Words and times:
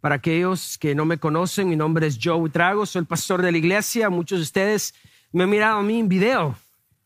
Para 0.00 0.16
aquellos 0.16 0.78
que 0.78 0.94
no 0.94 1.04
me 1.04 1.18
conocen, 1.18 1.68
mi 1.68 1.76
nombre 1.76 2.06
es 2.06 2.18
Joe 2.22 2.48
Trago, 2.50 2.86
soy 2.86 3.00
el 3.00 3.06
pastor 3.06 3.42
de 3.42 3.52
la 3.52 3.58
iglesia. 3.58 4.10
Muchos 4.10 4.38
de 4.38 4.42
ustedes 4.44 4.94
me 5.32 5.44
han 5.44 5.50
mirado 5.50 5.78
a 5.78 5.82
mí 5.82 5.98
en 5.98 6.08
video, 6.08 6.56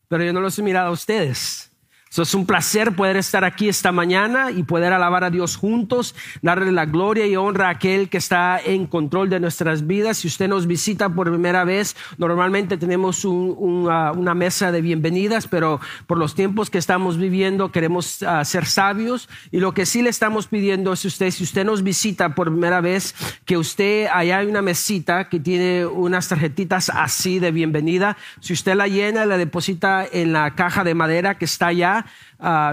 pero 0.07 0.23
yo 0.23 0.31
no 0.31 0.41
los 0.41 0.57
he 0.59 0.61
mirado 0.61 0.89
a 0.89 0.91
ustedes 0.91 1.72
es 2.21 2.35
un 2.35 2.45
placer 2.45 2.95
poder 2.95 3.17
estar 3.17 3.43
aquí 3.43 3.67
esta 3.67 3.91
mañana 3.91 4.51
y 4.51 4.61
poder 4.61 4.93
alabar 4.93 5.23
a 5.23 5.31
Dios 5.31 5.55
juntos, 5.55 6.13
darle 6.43 6.71
la 6.71 6.85
gloria 6.85 7.25
y 7.25 7.35
honra 7.35 7.69
a 7.69 7.71
aquel 7.71 8.07
que 8.07 8.19
está 8.19 8.59
en 8.63 8.85
control 8.85 9.31
de 9.31 9.39
nuestras 9.39 9.87
vidas. 9.87 10.17
Si 10.17 10.27
usted 10.27 10.47
nos 10.47 10.67
visita 10.67 11.09
por 11.09 11.29
primera 11.29 11.63
vez, 11.63 11.95
normalmente 12.19 12.77
tenemos 12.77 13.25
una 13.25 14.35
mesa 14.35 14.71
de 14.71 14.81
bienvenidas, 14.81 15.47
pero 15.47 15.79
por 16.05 16.19
los 16.19 16.35
tiempos 16.35 16.69
que 16.69 16.77
estamos 16.77 17.17
viviendo 17.17 17.71
queremos 17.71 18.21
ah, 18.21 18.45
ser 18.45 18.67
sabios 18.67 19.27
y 19.51 19.59
lo 19.59 19.73
que 19.73 19.87
sí 19.87 20.03
le 20.03 20.09
estamos 20.09 20.45
pidiendo 20.45 20.93
es 20.93 21.05
usted, 21.05 21.31
si 21.31 21.43
usted 21.43 21.65
nos 21.65 21.81
visita 21.81 22.35
por 22.35 22.51
primera 22.51 22.79
vez, 22.79 23.15
que 23.45 23.57
usted 23.57 24.07
allá 24.13 24.37
hay 24.37 24.45
una 24.45 24.61
mesita 24.61 25.29
que 25.29 25.39
tiene 25.39 25.87
unas 25.87 26.27
tarjetitas 26.27 26.89
así 26.89 27.39
de 27.39 27.51
bienvenida. 27.51 28.17
Si 28.39 28.53
usted 28.53 28.75
la 28.75 28.87
llena, 28.87 29.25
la 29.25 29.37
deposita 29.37 30.05
en 30.11 30.31
la 30.31 30.53
caja 30.53 30.83
de 30.83 30.93
madera 30.93 31.39
que 31.39 31.45
está 31.45 31.67
allá 31.67 32.02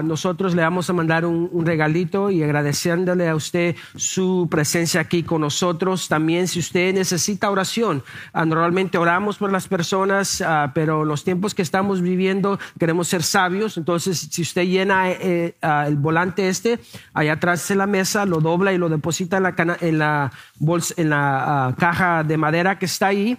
nosotros 0.03 0.53
le 0.53 0.61
vamos 0.61 0.89
a 0.89 0.93
mandar 0.93 1.25
un, 1.25 1.65
regalito 1.65 2.29
y 2.31 2.43
agradeciéndole 2.43 3.29
a 3.29 3.35
usted 3.35 3.75
su 3.95 4.47
presencia 4.49 5.01
aquí 5.01 5.23
con 5.23 5.41
nosotros. 5.41 6.07
También 6.07 6.47
si 6.47 6.59
usted 6.59 6.93
necesita 6.93 7.49
oración, 7.49 8.03
ah, 8.33 8.45
normalmente 8.45 8.97
oramos 8.97 9.37
por 9.37 9.51
las 9.51 9.67
personas, 9.67 10.41
ah, 10.41 10.71
pero 10.73 11.05
los 11.05 11.23
tiempos 11.23 11.53
que 11.53 11.61
estamos 11.61 12.01
viviendo 12.01 12.59
queremos 12.79 13.07
ser 13.07 13.23
sabios. 13.23 13.77
Entonces, 13.77 14.27
si 14.31 14.41
usted 14.41 14.63
llena 14.63 15.11
eh, 15.11 15.55
ah, 15.61 15.85
el 15.87 15.95
volante 15.95 16.49
este, 16.49 16.79
allá 17.13 17.33
atrás 17.33 17.67
de 17.67 17.75
la 17.75 17.87
mesa, 17.87 18.25
lo 18.25 18.41
dobla 18.41 18.73
y 18.73 18.77
lo 18.77 18.89
deposita 18.89 19.37
en 19.37 19.43
la, 19.43 19.77
en 19.79 19.99
la, 19.99 20.31
bolsa, 20.57 20.93
en 20.97 21.09
la 21.09 21.75
caja 21.77 22.23
de 22.23 22.37
madera 22.37 22.77
que 22.77 22.85
está 22.85 23.07
ahí. 23.07 23.37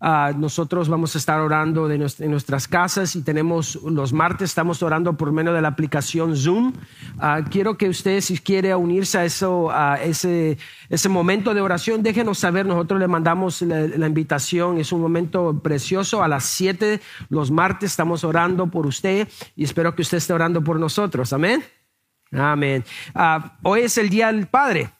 Ah, 0.00 0.32
nosotros 0.36 0.88
vamos 0.88 1.14
a 1.14 1.18
estar 1.18 1.40
orando 1.40 1.90
en 1.90 2.30
nuestras 2.30 2.68
casas 2.68 3.16
y 3.16 3.22
tenemos 3.22 3.76
los 3.76 4.12
martes, 4.12 4.50
estamos 4.50 4.82
orando 4.82 5.16
por 5.16 5.32
medio 5.32 5.52
de 5.52 5.62
la 5.62 5.68
aplicación 5.68 6.36
Zoom. 6.36 6.72
Ah, 7.18 7.40
quiero 7.50 7.78
que 7.78 7.88
usted, 7.88 8.20
si 8.20 8.38
quiere 8.38 8.74
unirse 8.74 9.18
a, 9.18 9.24
eso, 9.24 9.70
a 9.70 10.00
ese, 10.02 10.58
momento 11.08 11.54
de 11.54 11.60
oración, 11.60 12.02
déjenos 12.02 12.38
saber. 12.38 12.66
Nosotros 12.66 13.00
le 13.00 13.08
mandamos 13.08 13.62
la, 13.62 14.06
invitación. 14.06 14.78
Es 14.78 14.92
un 14.92 15.00
momento 15.00 15.60
precioso. 15.62 16.22
A 16.22 16.28
las 16.28 16.44
7 16.44 17.00
los 17.28 17.50
martes 17.50 17.90
estamos 17.90 18.24
orando 18.24 18.66
por 18.66 18.86
usted 18.86 19.28
y 19.56 19.64
espero 19.64 19.94
que 19.94 20.02
usted 20.02 20.18
esté 20.18 20.32
orando 20.32 20.62
por 20.62 20.78
nosotros. 20.78 21.32
Amén. 21.32 21.64
Amén. 22.32 22.84
Ah, 23.14 23.56
hoy 23.62 23.80
es 23.82 23.96
el 23.98 24.08
Día 24.08 24.32
del 24.32 24.46
Padre. 24.46 24.90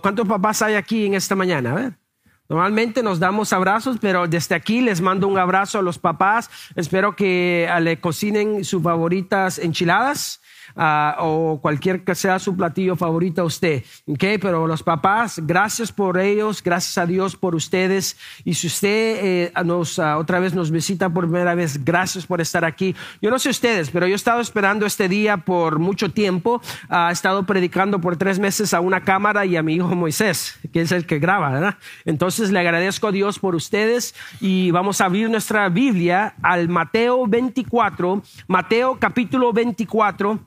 ¿Cuántos 0.00 0.28
papás 0.28 0.62
hay 0.62 0.74
aquí 0.74 1.06
en 1.06 1.14
esta 1.14 1.34
mañana? 1.34 1.72
A 1.72 1.74
ver. 1.74 2.05
Normalmente 2.48 3.02
nos 3.02 3.18
damos 3.18 3.52
abrazos, 3.52 3.98
pero 4.00 4.28
desde 4.28 4.54
aquí 4.54 4.80
les 4.80 5.00
mando 5.00 5.26
un 5.26 5.38
abrazo 5.38 5.78
a 5.78 5.82
los 5.82 5.98
papás. 5.98 6.50
Espero 6.76 7.16
que 7.16 7.68
ah, 7.70 7.80
le 7.80 7.98
cocinen 7.98 8.64
sus 8.64 8.82
favoritas 8.82 9.58
enchiladas 9.58 10.40
Ah, 10.78 11.16
o 11.20 11.58
cualquier 11.62 12.04
que 12.04 12.14
sea 12.14 12.38
su 12.38 12.54
platillo 12.54 12.96
favorito 12.96 13.40
a 13.40 13.44
usted. 13.44 13.82
¿okay? 14.06 14.36
Pero 14.36 14.66
los 14.66 14.82
papás, 14.82 15.40
gracias 15.42 15.90
por 15.90 16.18
ellos, 16.18 16.62
gracias 16.62 16.98
a 16.98 17.06
Dios 17.06 17.34
por 17.34 17.54
ustedes. 17.54 18.18
Y 18.44 18.52
si 18.54 18.66
usted 18.66 19.18
eh, 19.22 19.52
nos, 19.64 19.98
ah, 19.98 20.18
otra 20.18 20.38
vez 20.38 20.52
nos 20.52 20.70
visita 20.70 21.08
por 21.08 21.24
primera 21.24 21.54
vez, 21.54 21.82
gracias 21.82 22.26
por 22.26 22.42
estar 22.42 22.66
aquí. 22.66 22.94
Yo 23.22 23.30
no 23.30 23.38
sé 23.38 23.48
ustedes, 23.48 23.88
pero 23.88 24.06
yo 24.06 24.12
he 24.12 24.16
estado 24.16 24.42
esperando 24.42 24.84
este 24.84 25.08
día 25.08 25.38
por 25.38 25.78
mucho 25.78 26.10
tiempo. 26.10 26.60
he 26.90 27.12
estado 27.12 27.44
predicando 27.46 27.98
por 27.98 28.18
tres 28.18 28.38
meses 28.38 28.74
a 28.74 28.80
una 28.80 29.00
cámara 29.02 29.46
y 29.46 29.56
a 29.56 29.62
mi 29.62 29.76
hijo 29.76 29.94
Moisés, 29.94 30.58
que 30.74 30.82
es 30.82 30.92
el 30.92 31.06
que 31.06 31.18
graba, 31.18 31.48
¿verdad? 31.50 31.76
Entonces 32.04 32.50
le 32.50 32.58
agradezco 32.58 33.08
a 33.08 33.12
Dios 33.12 33.38
por 33.38 33.54
ustedes 33.54 34.14
y 34.40 34.72
vamos 34.72 35.00
a 35.00 35.06
abrir 35.06 35.30
nuestra 35.30 35.70
Biblia 35.70 36.34
al 36.42 36.68
Mateo 36.68 37.26
24, 37.26 38.22
Mateo 38.46 38.98
capítulo 39.00 39.54
24. 39.54 40.38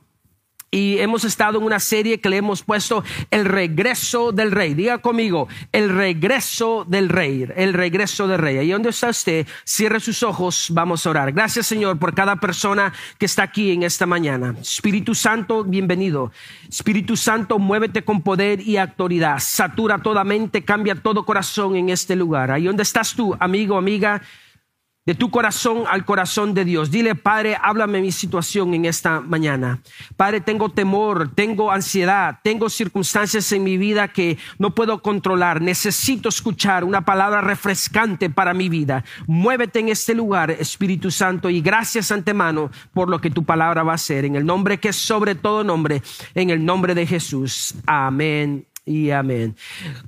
Y 0.72 0.98
hemos 0.98 1.24
estado 1.24 1.58
en 1.58 1.64
una 1.64 1.80
serie 1.80 2.20
que 2.20 2.28
le 2.28 2.36
hemos 2.36 2.62
puesto 2.62 3.02
El 3.30 3.44
regreso 3.44 4.30
del 4.30 4.52
rey. 4.52 4.74
Diga 4.74 4.98
conmigo, 4.98 5.48
el 5.72 5.90
regreso 5.90 6.84
del 6.86 7.08
rey, 7.08 7.48
el 7.56 7.72
regreso 7.72 8.28
del 8.28 8.38
rey. 8.38 8.58
Ahí 8.58 8.70
donde 8.70 8.90
está 8.90 9.08
usted, 9.08 9.48
cierre 9.64 9.98
sus 9.98 10.22
ojos, 10.22 10.68
vamos 10.70 11.04
a 11.04 11.10
orar. 11.10 11.32
Gracias 11.32 11.66
Señor 11.66 11.98
por 11.98 12.14
cada 12.14 12.36
persona 12.36 12.92
que 13.18 13.26
está 13.26 13.42
aquí 13.42 13.72
en 13.72 13.82
esta 13.82 14.06
mañana. 14.06 14.54
Espíritu 14.60 15.14
Santo, 15.16 15.64
bienvenido. 15.64 16.30
Espíritu 16.68 17.16
Santo, 17.16 17.58
muévete 17.58 18.02
con 18.04 18.22
poder 18.22 18.60
y 18.60 18.76
autoridad. 18.76 19.40
Satura 19.40 19.98
toda 19.98 20.22
mente, 20.22 20.64
cambia 20.64 20.94
todo 20.94 21.26
corazón 21.26 21.74
en 21.74 21.88
este 21.88 22.14
lugar. 22.14 22.52
Ahí 22.52 22.64
donde 22.64 22.84
estás 22.84 23.14
tú, 23.14 23.36
amigo, 23.40 23.76
amiga 23.76 24.22
de 25.06 25.14
tu 25.14 25.30
corazón 25.30 25.84
al 25.88 26.04
corazón 26.04 26.52
de 26.54 26.64
Dios. 26.64 26.90
Dile, 26.90 27.14
Padre, 27.14 27.56
háblame 27.60 28.00
mi 28.00 28.12
situación 28.12 28.74
en 28.74 28.84
esta 28.84 29.20
mañana. 29.20 29.80
Padre, 30.16 30.40
tengo 30.40 30.68
temor, 30.68 31.34
tengo 31.34 31.70
ansiedad, 31.70 32.38
tengo 32.42 32.68
circunstancias 32.68 33.50
en 33.52 33.64
mi 33.64 33.78
vida 33.78 34.08
que 34.08 34.38
no 34.58 34.74
puedo 34.74 35.02
controlar. 35.02 35.62
Necesito 35.62 36.28
escuchar 36.28 36.84
una 36.84 37.04
palabra 37.04 37.40
refrescante 37.40 38.28
para 38.28 38.52
mi 38.52 38.68
vida. 38.68 39.04
Muévete 39.26 39.80
en 39.80 39.88
este 39.88 40.14
lugar, 40.14 40.50
Espíritu 40.50 41.10
Santo, 41.10 41.48
y 41.48 41.60
gracias 41.60 42.12
antemano 42.12 42.70
por 42.92 43.08
lo 43.08 43.20
que 43.20 43.30
tu 43.30 43.44
palabra 43.44 43.82
va 43.82 43.92
a 43.92 43.94
hacer. 43.96 44.24
En 44.24 44.36
el 44.36 44.44
nombre 44.44 44.78
que 44.78 44.90
es 44.90 44.96
sobre 44.96 45.34
todo 45.34 45.64
nombre, 45.64 46.02
en 46.34 46.50
el 46.50 46.64
nombre 46.64 46.94
de 46.94 47.06
Jesús. 47.06 47.74
Amén 47.86 48.69
y 48.90 49.12
amén. 49.12 49.54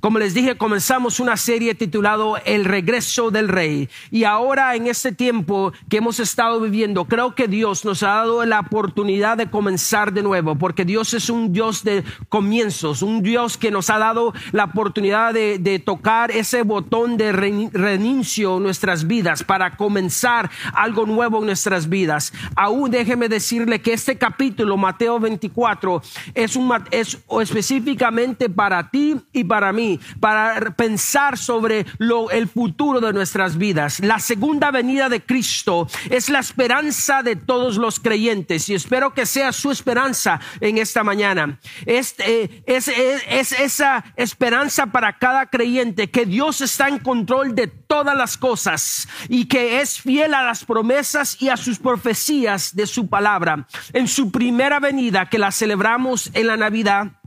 Como 0.01 0.19
les 0.19 0.33
dije, 0.33 0.57
comenzamos 0.57 1.21
una 1.21 1.37
serie 1.37 1.73
titulado 1.73 2.35
El 2.43 2.65
regreso 2.65 3.31
del 3.31 3.47
rey. 3.47 3.87
Y 4.11 4.25
ahora 4.25 4.75
en 4.75 4.87
este 4.87 5.13
tiempo 5.13 5.71
que 5.87 5.97
hemos 5.97 6.19
estado 6.19 6.59
viviendo, 6.59 7.05
creo 7.05 7.33
que 7.33 7.47
Dios 7.47 7.85
nos 7.85 8.03
ha 8.03 8.09
dado 8.09 8.45
la 8.45 8.59
oportunidad 8.59 9.37
de 9.37 9.49
comenzar 9.49 10.11
de 10.11 10.21
nuevo, 10.21 10.55
porque 10.55 10.83
Dios 10.83 11.13
es 11.13 11.29
un 11.29 11.53
Dios 11.53 11.85
de 11.85 12.03
comienzos, 12.27 13.01
un 13.01 13.23
Dios 13.23 13.57
que 13.57 13.71
nos 13.71 13.89
ha 13.89 13.99
dado 13.99 14.33
la 14.51 14.65
oportunidad 14.65 15.33
de, 15.33 15.81
tocar 15.85 16.31
ese 16.31 16.63
botón 16.63 17.15
de 17.17 17.31
reinicio 17.31 18.57
en 18.57 18.63
nuestras 18.63 19.07
vidas 19.07 19.43
para 19.43 19.77
comenzar 19.77 20.51
algo 20.73 21.05
nuevo 21.05 21.39
en 21.39 21.45
nuestras 21.45 21.87
vidas. 21.87 22.33
Aún 22.55 22.91
déjeme 22.91 23.29
decirle 23.29 23.81
que 23.81 23.93
este 23.93 24.17
capítulo, 24.17 24.75
Mateo 24.75 25.19
24, 25.19 26.01
es, 26.33 26.55
un, 26.55 26.71
es 26.91 27.17
específicamente 27.41 28.49
para 28.49 28.72
para 28.73 28.89
ti 28.89 29.15
y 29.31 29.43
para 29.43 29.71
mí, 29.71 29.99
para 30.19 30.59
pensar 30.75 31.37
sobre 31.37 31.85
lo, 31.99 32.31
el 32.31 32.47
futuro 32.47 32.99
de 33.01 33.13
nuestras 33.13 33.55
vidas. 33.55 33.99
La 33.99 34.17
segunda 34.17 34.71
venida 34.71 35.09
de 35.09 35.21
Cristo 35.21 35.87
es 36.09 36.27
la 36.27 36.39
esperanza 36.39 37.21
de 37.21 37.35
todos 37.35 37.77
los 37.77 37.99
creyentes 37.99 38.67
y 38.69 38.73
espero 38.73 39.13
que 39.13 39.27
sea 39.27 39.51
su 39.51 39.69
esperanza 39.69 40.39
en 40.59 40.79
esta 40.79 41.03
mañana. 41.03 41.59
Es, 41.85 42.15
eh, 42.17 42.63
es, 42.65 42.87
es 42.87 43.51
esa 43.51 44.03
esperanza 44.15 44.87
para 44.87 45.19
cada 45.19 45.45
creyente 45.51 46.09
que 46.09 46.25
Dios 46.25 46.61
está 46.61 46.87
en 46.87 46.97
control 46.97 47.53
de 47.53 47.67
todas 47.67 48.17
las 48.17 48.37
cosas 48.37 49.07
y 49.29 49.45
que 49.45 49.81
es 49.81 50.01
fiel 50.01 50.33
a 50.33 50.41
las 50.41 50.65
promesas 50.65 51.39
y 51.39 51.49
a 51.49 51.57
sus 51.57 51.77
profecías 51.77 52.75
de 52.75 52.87
su 52.87 53.07
palabra. 53.07 53.67
En 53.93 54.07
su 54.07 54.31
primera 54.31 54.79
venida 54.79 55.29
que 55.29 55.37
la 55.37 55.51
celebramos 55.51 56.31
en 56.33 56.47
la 56.47 56.57
Navidad, 56.57 57.19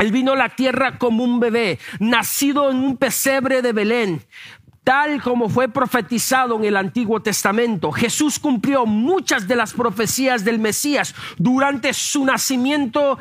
él 0.00 0.12
vino 0.12 0.32
a 0.32 0.36
la 0.36 0.48
tierra 0.48 0.98
como 0.98 1.22
un 1.22 1.40
bebé, 1.40 1.78
nacido 1.98 2.70
en 2.70 2.78
un 2.78 2.96
pesebre 2.96 3.62
de 3.62 3.72
Belén, 3.72 4.22
tal 4.82 5.22
como 5.22 5.48
fue 5.48 5.68
profetizado 5.68 6.56
en 6.56 6.64
el 6.64 6.76
Antiguo 6.76 7.20
Testamento. 7.20 7.92
Jesús 7.92 8.38
cumplió 8.38 8.86
muchas 8.86 9.46
de 9.46 9.56
las 9.56 9.74
profecías 9.74 10.44
del 10.44 10.58
Mesías 10.58 11.14
durante 11.36 11.92
su 11.92 12.24
nacimiento 12.24 13.18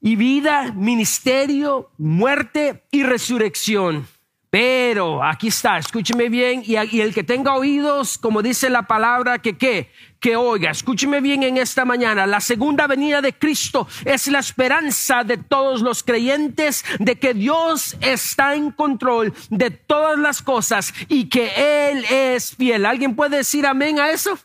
y 0.00 0.14
vida, 0.14 0.72
ministerio, 0.72 1.90
muerte 1.98 2.84
y 2.92 3.02
resurrección. 3.02 4.06
Pero 4.50 5.24
aquí 5.24 5.48
está, 5.48 5.76
escúcheme 5.78 6.28
bien, 6.28 6.62
y, 6.64 6.76
el 6.76 7.12
que 7.12 7.24
tenga 7.24 7.54
oídos, 7.54 8.16
como 8.16 8.42
dice 8.42 8.70
la 8.70 8.82
palabra, 8.82 9.38
que 9.40 9.58
qué, 9.58 9.90
que 10.20 10.36
oiga, 10.36 10.70
escúcheme 10.70 11.20
bien 11.20 11.42
en 11.42 11.56
esta 11.56 11.84
mañana, 11.84 12.26
la 12.26 12.40
segunda 12.40 12.86
venida 12.86 13.20
de 13.20 13.32
Cristo 13.32 13.88
es 14.04 14.28
la 14.28 14.38
esperanza 14.38 15.24
de 15.24 15.36
todos 15.36 15.82
los 15.82 16.02
creyentes 16.02 16.84
de 17.00 17.16
que 17.18 17.34
Dios 17.34 17.96
está 18.00 18.54
en 18.54 18.70
control 18.70 19.34
de 19.50 19.70
todas 19.70 20.18
las 20.18 20.42
cosas 20.42 20.94
y 21.08 21.28
que 21.28 21.90
Él 21.90 22.04
es 22.08 22.54
fiel. 22.54 22.86
¿Alguien 22.86 23.16
puede 23.16 23.38
decir 23.38 23.66
amén 23.66 23.98
a 23.98 24.10
eso? 24.10 24.38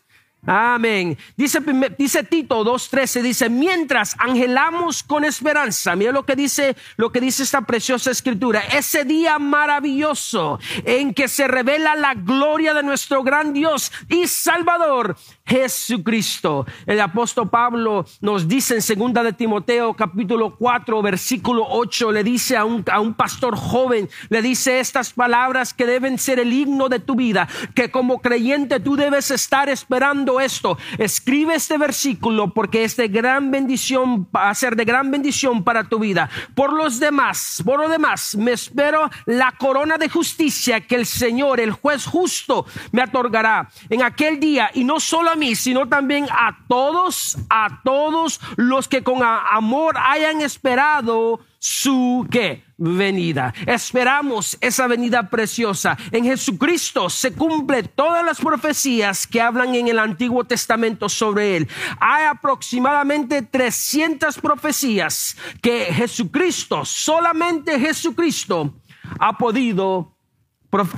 Amén. 0.47 1.19
Dice, 1.38 1.59
dice 1.99 2.23
Tito 2.23 2.65
2.13, 2.65 3.21
dice, 3.21 3.47
mientras 3.47 4.15
angelamos 4.17 5.03
con 5.03 5.23
esperanza, 5.23 5.95
mira 5.95 6.11
lo 6.11 6.25
que 6.25 6.35
dice, 6.35 6.75
lo 6.97 7.11
que 7.11 7.21
dice 7.21 7.43
esta 7.43 7.61
preciosa 7.61 8.09
escritura, 8.09 8.61
ese 8.73 9.05
día 9.05 9.38
maravilloso 9.38 10.59
en 10.83 11.13
que 11.13 11.27
se 11.27 11.47
revela 11.47 11.95
la 11.95 12.15
gloria 12.15 12.73
de 12.73 12.81
nuestro 12.81 13.21
gran 13.21 13.53
Dios 13.53 13.91
y 14.09 14.27
Salvador, 14.27 15.15
Jesucristo. 15.45 16.65
El 16.88 17.01
apóstol 17.01 17.51
Pablo 17.51 18.05
nos 18.21 18.47
dice 18.47 18.73
en 18.73 18.81
segunda 18.81 19.21
de 19.21 19.33
Timoteo 19.33 19.93
capítulo 19.93 20.55
4 20.57 21.03
versículo 21.03 21.67
8, 21.69 22.11
le 22.11 22.23
dice 22.23 22.57
a 22.57 22.65
un, 22.65 22.83
a 22.91 22.99
un 22.99 23.13
pastor 23.13 23.55
joven, 23.55 24.09
le 24.29 24.41
dice 24.41 24.79
estas 24.79 25.13
palabras 25.13 25.75
que 25.75 25.85
deben 25.85 26.17
ser 26.17 26.39
el 26.39 26.51
himno 26.51 26.89
de 26.89 26.99
tu 26.99 27.13
vida, 27.13 27.47
que 27.75 27.91
como 27.91 28.21
creyente 28.21 28.79
tú 28.79 28.95
debes 28.95 29.29
estar 29.29 29.69
esperando 29.69 30.31
esto. 30.39 30.78
Escribe 30.98 31.56
este 31.56 31.78
versículo 31.78 32.54
porque 32.54 32.83
es 32.83 32.95
de 32.95 33.07
gran 33.07 33.51
bendición, 33.51 34.28
va 34.36 34.50
a 34.50 34.56
ser 34.56 34.75
de 34.75 34.86
gran 34.86 35.12
bendición 35.12 35.63
para 35.63 35.83
tu 35.83 36.00
vida. 36.00 36.30
Por 36.56 36.74
los 36.74 37.00
demás, 37.00 37.62
por 37.66 37.80
lo 37.80 37.89
demás, 37.89 38.36
me 38.36 38.51
espero 38.51 39.10
la 39.25 39.51
corona 39.54 39.98
de 39.98 40.10
justicia 40.10 40.81
que 40.81 40.95
el 40.95 41.06
Señor, 41.06 41.60
el 41.60 41.72
juez 41.72 42.06
justo, 42.06 42.66
me 42.92 43.04
otorgará 43.04 43.69
en 43.89 44.04
aquel 44.04 44.39
día 44.39 44.72
y 44.74 44.83
no 44.83 45.00
solo 45.00 45.31
a 45.31 45.36
mí, 45.36 45.56
sino 45.56 45.88
también 45.88 46.25
a 46.30 46.57
todos, 46.68 47.38
a 47.50 47.81
todos 47.84 48.39
los 48.56 48.88
que 48.88 49.04
con 49.04 49.22
amor 49.24 49.98
hayan 49.98 50.42
esperado 50.42 51.39
su 51.60 52.27
qué 52.31 52.63
venida. 52.81 53.54
Esperamos 53.68 54.57
esa 54.60 54.88
venida 54.88 55.30
preciosa. 55.30 55.98
En 56.12 56.25
Jesucristo 56.25 57.10
se 57.10 57.33
cumple 57.33 57.83
todas 57.83 58.25
las 58.25 58.39
profecías 58.39 59.28
que 59.28 59.39
hablan 59.39 59.75
en 59.75 59.88
el 59.88 60.00
Antiguo 60.00 60.44
Testamento 60.44 61.07
sobre 61.07 61.57
él. 61.57 61.68
Hay 62.00 62.25
aproximadamente 62.25 63.44
300 63.44 64.39
profecías 64.39 65.38
que 65.62 65.86
Jesucristo, 65.94 66.83
solamente 66.83 67.80
Jesucristo 67.80 68.74
ha 69.19 69.38
podido 69.38 70.18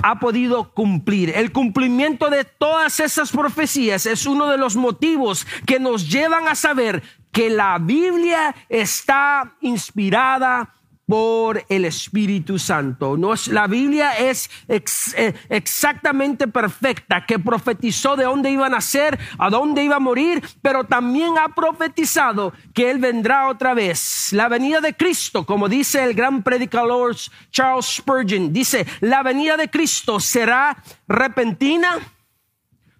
ha 0.02 0.20
podido 0.20 0.72
cumplir. 0.72 1.32
El 1.34 1.50
cumplimiento 1.50 2.30
de 2.30 2.44
todas 2.44 3.00
esas 3.00 3.32
profecías 3.32 4.06
es 4.06 4.24
uno 4.24 4.48
de 4.48 4.56
los 4.56 4.76
motivos 4.76 5.48
que 5.66 5.80
nos 5.80 6.08
llevan 6.08 6.46
a 6.46 6.54
saber 6.54 7.02
que 7.32 7.50
la 7.50 7.78
Biblia 7.80 8.54
está 8.68 9.56
inspirada 9.60 10.74
por 11.06 11.64
el 11.68 11.84
Espíritu 11.84 12.58
Santo. 12.58 13.16
No 13.16 13.34
es, 13.34 13.48
la 13.48 13.66
Biblia 13.66 14.12
es 14.18 14.50
eh, 14.68 15.34
exactamente 15.48 16.48
perfecta, 16.48 17.26
que 17.26 17.38
profetizó 17.38 18.16
de 18.16 18.24
dónde 18.24 18.50
iban 18.50 18.74
a 18.74 18.80
ser, 18.80 19.18
a 19.38 19.50
dónde 19.50 19.84
iba 19.84 19.96
a 19.96 20.00
morir, 20.00 20.42
pero 20.62 20.84
también 20.84 21.34
ha 21.38 21.54
profetizado 21.54 22.52
que 22.72 22.90
Él 22.90 22.98
vendrá 22.98 23.48
otra 23.48 23.74
vez. 23.74 24.32
La 24.32 24.48
venida 24.48 24.80
de 24.80 24.94
Cristo, 24.94 25.44
como 25.44 25.68
dice 25.68 26.02
el 26.04 26.14
gran 26.14 26.42
predicador 26.42 27.16
Charles 27.50 27.86
Spurgeon, 27.86 28.52
dice, 28.52 28.86
la 29.00 29.22
venida 29.22 29.56
de 29.56 29.68
Cristo 29.68 30.20
será 30.20 30.82
repentina, 31.06 31.98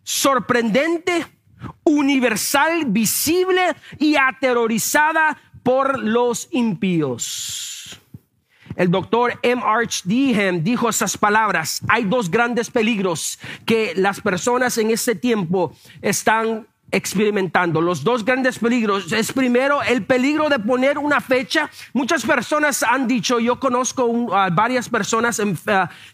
sorprendente, 0.02 1.26
universal, 1.84 2.84
visible 2.86 3.74
y 3.98 4.16
aterrorizada 4.16 5.36
por 5.64 5.98
los 5.98 6.46
impíos. 6.52 8.00
El 8.76 8.90
doctor 8.90 9.38
M. 9.42 9.62
Arch 9.64 10.02
Dehem 10.04 10.62
dijo 10.62 10.88
esas 10.88 11.16
palabras. 11.16 11.80
Hay 11.88 12.04
dos 12.04 12.30
grandes 12.30 12.70
peligros 12.70 13.38
que 13.66 13.92
las 13.96 14.20
personas 14.20 14.78
en 14.78 14.90
este 14.90 15.14
tiempo 15.14 15.74
están 16.02 16.66
experimentando. 16.94 17.80
Los 17.80 18.04
dos 18.04 18.24
grandes 18.24 18.58
peligros 18.58 19.12
es 19.12 19.32
primero 19.32 19.82
el 19.82 20.04
peligro 20.04 20.48
de 20.48 20.58
poner 20.58 20.96
una 20.98 21.20
fecha. 21.20 21.70
Muchas 21.92 22.24
personas 22.24 22.82
han 22.82 23.06
dicho, 23.06 23.40
yo 23.40 23.58
conozco 23.58 24.28
varias 24.52 24.88
personas 24.88 25.38
uh, 25.38 25.54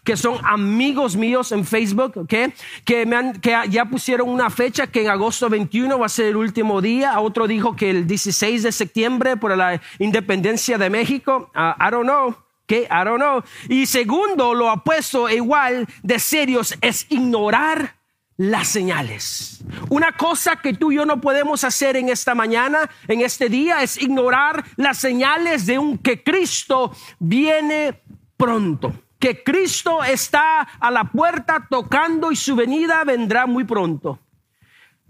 que 0.03 0.17
son 0.17 0.39
amigos 0.43 1.15
míos 1.15 1.51
en 1.51 1.65
Facebook, 1.65 2.27
que, 2.27 3.05
me 3.05 3.39
que 3.39 3.55
ya 3.69 3.85
pusieron 3.85 4.29
una 4.29 4.49
fecha 4.49 4.87
que 4.87 5.03
en 5.03 5.09
agosto 5.09 5.49
21 5.49 5.99
va 5.99 6.07
a 6.07 6.09
ser 6.09 6.27
el 6.27 6.35
último 6.35 6.81
día. 6.81 7.19
Otro 7.19 7.47
dijo 7.47 7.75
que 7.75 7.89
el 7.89 8.07
16 8.07 8.63
de 8.63 8.71
septiembre 8.71 9.37
por 9.37 9.55
la 9.55 9.79
independencia 9.99 10.77
de 10.77 10.89
México. 10.89 11.51
Uh, 11.55 11.73
I 11.79 11.91
don't 11.91 12.03
know. 12.05 12.35
I 12.71 13.03
don't 13.03 13.19
know. 13.19 13.43
Y 13.67 13.85
segundo, 13.85 14.53
lo 14.53 14.69
apuesto 14.69 15.29
igual 15.29 15.87
de 16.03 16.19
serios 16.19 16.77
es 16.81 17.05
ignorar 17.09 18.00
las 18.41 18.69
señales. 18.69 19.63
Una 19.89 20.13
cosa 20.13 20.55
que 20.55 20.73
tú 20.73 20.91
y 20.91 20.95
yo 20.95 21.05
no 21.05 21.21
podemos 21.21 21.63
hacer 21.63 21.95
en 21.95 22.09
esta 22.09 22.33
mañana, 22.33 22.89
en 23.07 23.21
este 23.21 23.49
día, 23.49 23.83
es 23.83 24.01
ignorar 24.01 24.65
las 24.77 24.97
señales 24.97 25.67
de 25.67 25.77
un 25.77 25.99
que 25.99 26.23
Cristo 26.23 26.91
viene 27.19 28.01
pronto. 28.37 28.95
Que 29.19 29.43
Cristo 29.43 30.03
está 30.03 30.61
a 30.61 30.89
la 30.89 31.03
puerta 31.03 31.67
tocando 31.69 32.31
y 32.31 32.35
su 32.35 32.55
venida 32.55 33.03
vendrá 33.03 33.45
muy 33.45 33.63
pronto. 33.63 34.17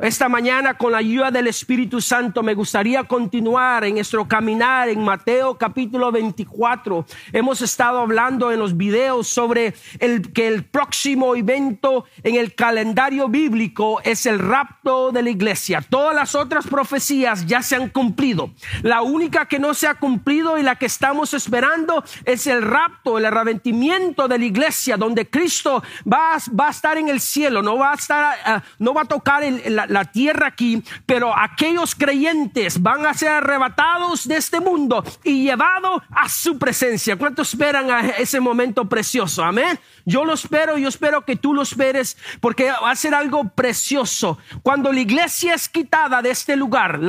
Esta 0.01 0.27
mañana, 0.27 0.79
con 0.79 0.93
la 0.93 0.97
ayuda 0.97 1.29
del 1.29 1.45
Espíritu 1.45 2.01
Santo, 2.01 2.41
me 2.41 2.55
gustaría 2.55 3.03
continuar 3.03 3.83
en 3.83 3.93
nuestro 3.93 4.27
caminar 4.27 4.89
en 4.89 5.03
Mateo 5.03 5.59
capítulo 5.59 6.11
24. 6.11 7.05
Hemos 7.31 7.61
estado 7.61 7.99
hablando 7.99 8.51
en 8.51 8.57
los 8.57 8.75
videos 8.75 9.27
sobre 9.27 9.75
el, 9.99 10.33
que 10.33 10.47
el 10.47 10.63
próximo 10.63 11.35
evento 11.35 12.05
en 12.23 12.33
el 12.33 12.55
calendario 12.55 13.29
bíblico 13.29 14.01
es 14.03 14.25
el 14.25 14.39
rapto 14.39 15.11
de 15.11 15.21
la 15.21 15.29
iglesia. 15.29 15.85
Todas 15.87 16.15
las 16.15 16.33
otras 16.33 16.65
profecías 16.65 17.45
ya 17.45 17.61
se 17.61 17.75
han 17.75 17.89
cumplido. 17.89 18.49
La 18.81 19.03
única 19.03 19.45
que 19.45 19.59
no 19.59 19.75
se 19.75 19.85
ha 19.85 19.93
cumplido 19.93 20.57
y 20.57 20.63
la 20.63 20.77
que 20.77 20.87
estamos 20.87 21.35
esperando 21.35 22.03
es 22.25 22.47
el 22.47 22.63
rapto, 22.63 23.19
el 23.19 23.25
arrepentimiento 23.25 24.27
de 24.27 24.39
la 24.39 24.45
iglesia, 24.45 24.97
donde 24.97 25.29
Cristo 25.29 25.83
va, 26.11 26.37
va 26.59 26.69
a 26.69 26.71
estar 26.71 26.97
en 26.97 27.07
el 27.07 27.19
cielo, 27.19 27.61
no 27.61 27.77
va 27.77 27.91
a 27.91 27.95
estar, 27.95 28.35
uh, 28.47 28.59
no 28.79 28.95
va 28.95 29.03
a 29.03 29.05
tocar 29.05 29.43
el, 29.43 29.75
la, 29.75 29.90
la 29.91 30.05
tierra 30.05 30.47
aquí, 30.47 30.83
pero 31.05 31.37
aquellos 31.37 31.95
creyentes 31.95 32.81
van 32.81 33.05
a 33.05 33.13
ser 33.13 33.29
arrebatados 33.29 34.27
de 34.27 34.37
este 34.37 34.59
mundo 34.59 35.03
y 35.23 35.43
llevados 35.43 36.01
a 36.11 36.29
su 36.29 36.57
presencia. 36.57 37.17
¿Cuántos 37.17 37.49
esperan 37.49 37.91
a 37.91 37.99
ese 38.11 38.39
momento 38.39 38.87
precioso? 38.87 39.43
Amén. 39.43 39.77
Yo 40.05 40.25
lo 40.25 40.33
espero, 40.33 40.77
yo 40.77 40.87
espero 40.87 41.25
que 41.25 41.35
tú 41.35 41.53
lo 41.53 41.61
esperes, 41.61 42.17
porque 42.39 42.71
va 42.71 42.91
a 42.91 42.95
ser 42.95 43.13
algo 43.13 43.49
precioso. 43.49 44.37
Cuando 44.63 44.91
la 44.91 45.01
iglesia 45.01 45.53
es 45.53 45.67
quitada 45.69 46.21
de 46.21 46.31
este 46.31 46.55
lugar, 46.55 46.99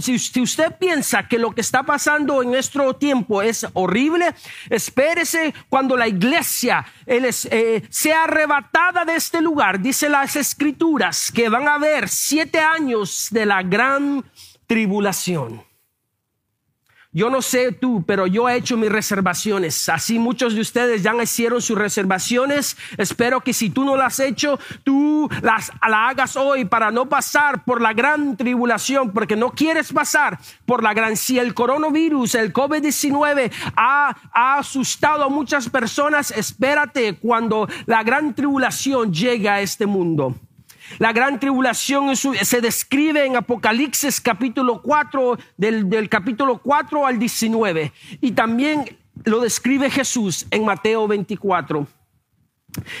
si, 0.00 0.40
usted 0.40 0.76
piensa 0.78 1.26
que 1.28 1.38
lo 1.38 1.52
que 1.54 1.60
está 1.60 1.82
pasando 1.82 2.42
en 2.42 2.50
nuestro 2.50 2.94
tiempo 2.94 3.42
es 3.42 3.66
horrible, 3.74 4.34
espérese 4.70 5.52
cuando 5.68 5.96
la 5.96 6.08
iglesia 6.08 6.86
eh, 7.06 7.82
sea 7.90 8.24
arrebatada 8.24 9.04
de 9.04 9.16
este 9.16 9.40
lugar. 9.40 9.80
Dice 9.80 10.08
las 10.08 10.36
escrituras 10.36 11.30
que 11.32 11.48
van 11.48 11.68
a 11.68 11.74
haber 11.74 12.08
siete 12.20 12.58
años 12.58 13.28
de 13.30 13.46
la 13.46 13.62
gran 13.62 14.24
tribulación. 14.66 15.62
Yo 17.12 17.28
no 17.28 17.42
sé 17.42 17.72
tú, 17.72 18.04
pero 18.06 18.28
yo 18.28 18.48
he 18.48 18.54
hecho 18.54 18.76
mis 18.76 18.92
reservaciones. 18.92 19.88
Así 19.88 20.20
muchos 20.20 20.54
de 20.54 20.60
ustedes 20.60 21.02
ya 21.02 21.12
hicieron 21.20 21.60
sus 21.60 21.76
reservaciones. 21.76 22.76
Espero 22.98 23.40
que 23.40 23.52
si 23.52 23.70
tú 23.70 23.84
no 23.84 23.96
las 23.96 24.20
has 24.20 24.20
hecho, 24.20 24.60
tú 24.84 25.28
las, 25.42 25.72
hagas 25.80 26.36
hoy 26.36 26.66
para 26.66 26.92
no 26.92 27.08
pasar 27.08 27.64
por 27.64 27.80
la 27.80 27.94
gran 27.94 28.36
tribulación, 28.36 29.12
porque 29.12 29.34
no 29.34 29.50
quieres 29.50 29.92
pasar 29.92 30.38
por 30.66 30.84
la 30.84 30.94
gran. 30.94 31.16
Si 31.16 31.36
el 31.36 31.52
coronavirus, 31.52 32.36
el 32.36 32.52
COVID-19 32.52 33.50
ha, 33.74 34.16
ha 34.32 34.58
asustado 34.58 35.24
a 35.24 35.28
muchas 35.28 35.68
personas, 35.68 36.30
espérate 36.30 37.16
cuando 37.16 37.66
la 37.86 38.04
gran 38.04 38.34
tribulación 38.34 39.12
llegue 39.12 39.48
a 39.48 39.60
este 39.60 39.86
mundo. 39.86 40.36
La 40.98 41.12
gran 41.12 41.38
tribulación 41.38 42.16
se 42.16 42.60
describe 42.60 43.24
en 43.24 43.36
Apocalipsis 43.36 44.20
capítulo 44.20 44.82
4, 44.82 45.38
del, 45.56 46.08
capítulo 46.08 46.58
4 46.58 47.06
al 47.06 47.18
19. 47.18 47.92
Y 48.20 48.32
también 48.32 48.98
lo 49.24 49.40
describe 49.40 49.90
Jesús 49.90 50.46
en 50.50 50.64
Mateo 50.64 51.06
24. 51.06 51.86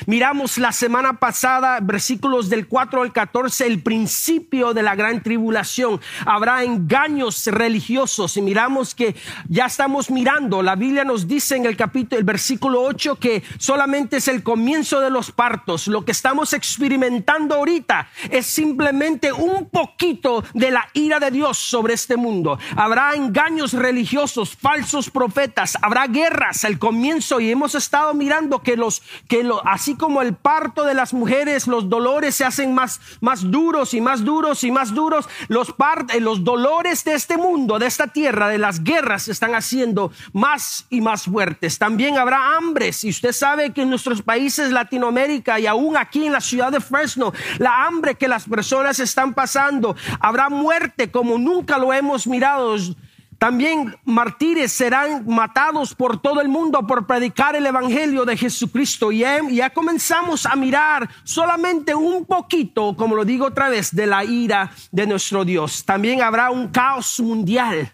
Miramos 0.06 0.58
la 0.58 0.72
semana 0.72 1.18
pasada, 1.18 1.78
versículos 1.80 2.48
del 2.48 2.66
4 2.66 3.02
al 3.02 3.12
14, 3.12 3.66
el 3.66 3.82
principio 3.82 4.74
de 4.74 4.82
la 4.82 4.94
gran 4.94 5.22
tribulación. 5.22 6.00
Habrá 6.26 6.64
engaños 6.64 7.46
religiosos 7.46 8.36
y 8.36 8.42
miramos 8.42 8.94
que 8.94 9.14
ya 9.48 9.66
estamos 9.66 10.10
mirando, 10.10 10.62
la 10.62 10.76
Biblia 10.76 11.04
nos 11.04 11.28
dice 11.28 11.56
en 11.56 11.66
el 11.66 11.76
capítulo, 11.76 12.18
el 12.18 12.24
versículo 12.24 12.82
8 12.82 13.16
que 13.16 13.42
solamente 13.58 14.16
es 14.16 14.28
el 14.28 14.42
comienzo 14.42 15.00
de 15.00 15.10
los 15.10 15.30
partos. 15.30 15.86
Lo 15.86 16.04
que 16.04 16.12
estamos 16.12 16.52
experimentando 16.52 17.54
ahorita 17.54 18.08
es 18.30 18.46
simplemente 18.46 19.32
un 19.32 19.68
poquito 19.68 20.44
de 20.54 20.70
la 20.70 20.88
ira 20.94 21.18
de 21.20 21.30
Dios 21.30 21.58
sobre 21.58 21.94
este 21.94 22.16
mundo. 22.16 22.58
Habrá 22.76 23.14
engaños 23.14 23.72
religiosos, 23.72 24.56
falsos 24.56 25.10
profetas, 25.10 25.76
habrá 25.82 26.06
guerras 26.06 26.64
al 26.64 26.78
comienzo 26.78 27.40
y 27.40 27.50
hemos 27.50 27.74
estado 27.74 28.14
mirando 28.14 28.62
que 28.62 28.76
los 28.76 29.02
que 29.28 29.42
los 29.42 29.59
así 29.64 29.96
como 29.96 30.22
el 30.22 30.34
parto 30.34 30.84
de 30.84 30.94
las 30.94 31.12
mujeres, 31.12 31.66
los 31.66 31.88
dolores 31.88 32.34
se 32.34 32.44
hacen 32.44 32.74
más, 32.74 33.00
más 33.20 33.50
duros 33.50 33.94
y 33.94 34.00
más 34.00 34.24
duros 34.24 34.64
y 34.64 34.70
más 34.70 34.94
duros. 34.94 35.28
Los, 35.48 35.74
eh, 36.14 36.20
los 36.20 36.44
dolores 36.44 37.04
de 37.04 37.14
este 37.14 37.36
mundo, 37.36 37.78
de 37.78 37.86
esta 37.86 38.08
tierra, 38.08 38.48
de 38.48 38.58
las 38.58 38.82
guerras, 38.84 39.24
se 39.24 39.32
están 39.32 39.54
haciendo 39.54 40.12
más 40.32 40.86
y 40.90 41.00
más 41.00 41.24
fuertes. 41.24 41.78
También 41.78 42.18
habrá 42.18 42.56
hambres. 42.56 43.04
Y 43.04 43.10
usted 43.10 43.32
sabe 43.32 43.72
que 43.72 43.82
en 43.82 43.90
nuestros 43.90 44.22
países, 44.22 44.70
Latinoamérica 44.70 45.60
y 45.60 45.66
aún 45.66 45.96
aquí 45.96 46.26
en 46.26 46.32
la 46.32 46.40
ciudad 46.40 46.72
de 46.72 46.80
Fresno, 46.80 47.32
la 47.58 47.84
hambre 47.86 48.14
que 48.14 48.28
las 48.28 48.48
personas 48.48 49.00
están 49.00 49.34
pasando, 49.34 49.96
habrá 50.20 50.48
muerte 50.48 51.10
como 51.10 51.38
nunca 51.38 51.78
lo 51.78 51.92
hemos 51.92 52.26
mirado. 52.26 52.76
También 53.40 53.96
mártires 54.04 54.70
serán 54.70 55.24
matados 55.26 55.94
por 55.94 56.20
todo 56.20 56.42
el 56.42 56.50
mundo 56.50 56.86
por 56.86 57.06
predicar 57.06 57.56
el 57.56 57.64
Evangelio 57.64 58.26
de 58.26 58.36
Jesucristo. 58.36 59.10
Y 59.10 59.20
ya, 59.20 59.40
ya, 59.50 59.70
comenzamos 59.70 60.44
a 60.44 60.54
mirar 60.56 61.08
solamente 61.24 61.94
un 61.94 62.26
poquito, 62.26 62.94
como 62.94 63.16
lo 63.16 63.24
digo 63.24 63.46
otra 63.46 63.70
vez, 63.70 63.96
de 63.96 64.06
la 64.06 64.24
ira 64.24 64.70
de 64.92 65.06
nuestro 65.06 65.46
Dios. 65.46 65.86
También 65.86 66.20
habrá 66.20 66.50
un 66.50 66.68
caos 66.68 67.18
mundial. 67.18 67.90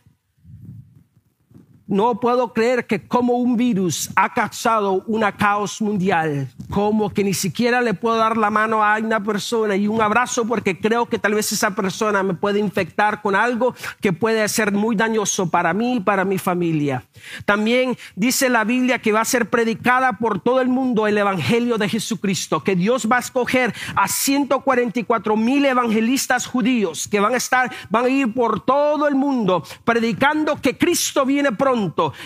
No 1.88 2.18
puedo 2.18 2.52
creer 2.52 2.88
que 2.88 3.06
como 3.06 3.34
un 3.34 3.56
virus 3.56 4.10
ha 4.16 4.34
causado 4.34 5.04
una 5.06 5.36
caos 5.36 5.80
mundial, 5.80 6.48
como 6.68 7.10
que 7.10 7.22
ni 7.22 7.32
siquiera 7.32 7.80
le 7.80 7.94
puedo 7.94 8.16
dar 8.16 8.36
la 8.36 8.50
mano 8.50 8.82
a 8.82 8.96
una 8.98 9.22
persona. 9.22 9.76
Y 9.76 9.86
un 9.86 10.02
abrazo 10.02 10.46
porque 10.46 10.76
creo 10.76 11.06
que 11.06 11.20
tal 11.20 11.34
vez 11.34 11.52
esa 11.52 11.76
persona 11.76 12.24
me 12.24 12.34
puede 12.34 12.58
infectar 12.58 13.22
con 13.22 13.36
algo 13.36 13.72
que 14.00 14.12
puede 14.12 14.48
ser 14.48 14.72
muy 14.72 14.96
dañoso 14.96 15.48
para 15.48 15.72
mí 15.72 15.98
y 15.98 16.00
para 16.00 16.24
mi 16.24 16.38
familia. 16.38 17.04
También 17.44 17.96
dice 18.16 18.48
la 18.48 18.64
Biblia 18.64 18.98
que 18.98 19.12
va 19.12 19.20
a 19.20 19.24
ser 19.24 19.48
predicada 19.48 20.14
por 20.14 20.40
todo 20.40 20.60
el 20.60 20.68
mundo 20.68 21.06
el 21.06 21.16
Evangelio 21.16 21.78
de 21.78 21.88
Jesucristo, 21.88 22.64
que 22.64 22.74
Dios 22.74 23.06
va 23.08 23.18
a 23.18 23.20
escoger 23.20 23.72
a 23.94 24.08
144 24.08 25.36
mil 25.36 25.64
evangelistas 25.64 26.46
judíos 26.46 27.06
que 27.06 27.20
van 27.20 27.34
a 27.34 27.36
estar, 27.36 27.72
van 27.90 28.06
a 28.06 28.08
ir 28.08 28.34
por 28.34 28.64
todo 28.64 29.06
el 29.06 29.14
mundo 29.14 29.62
predicando 29.84 30.60
que 30.60 30.76
Cristo 30.76 31.24
viene 31.24 31.52
pronto 31.52 31.75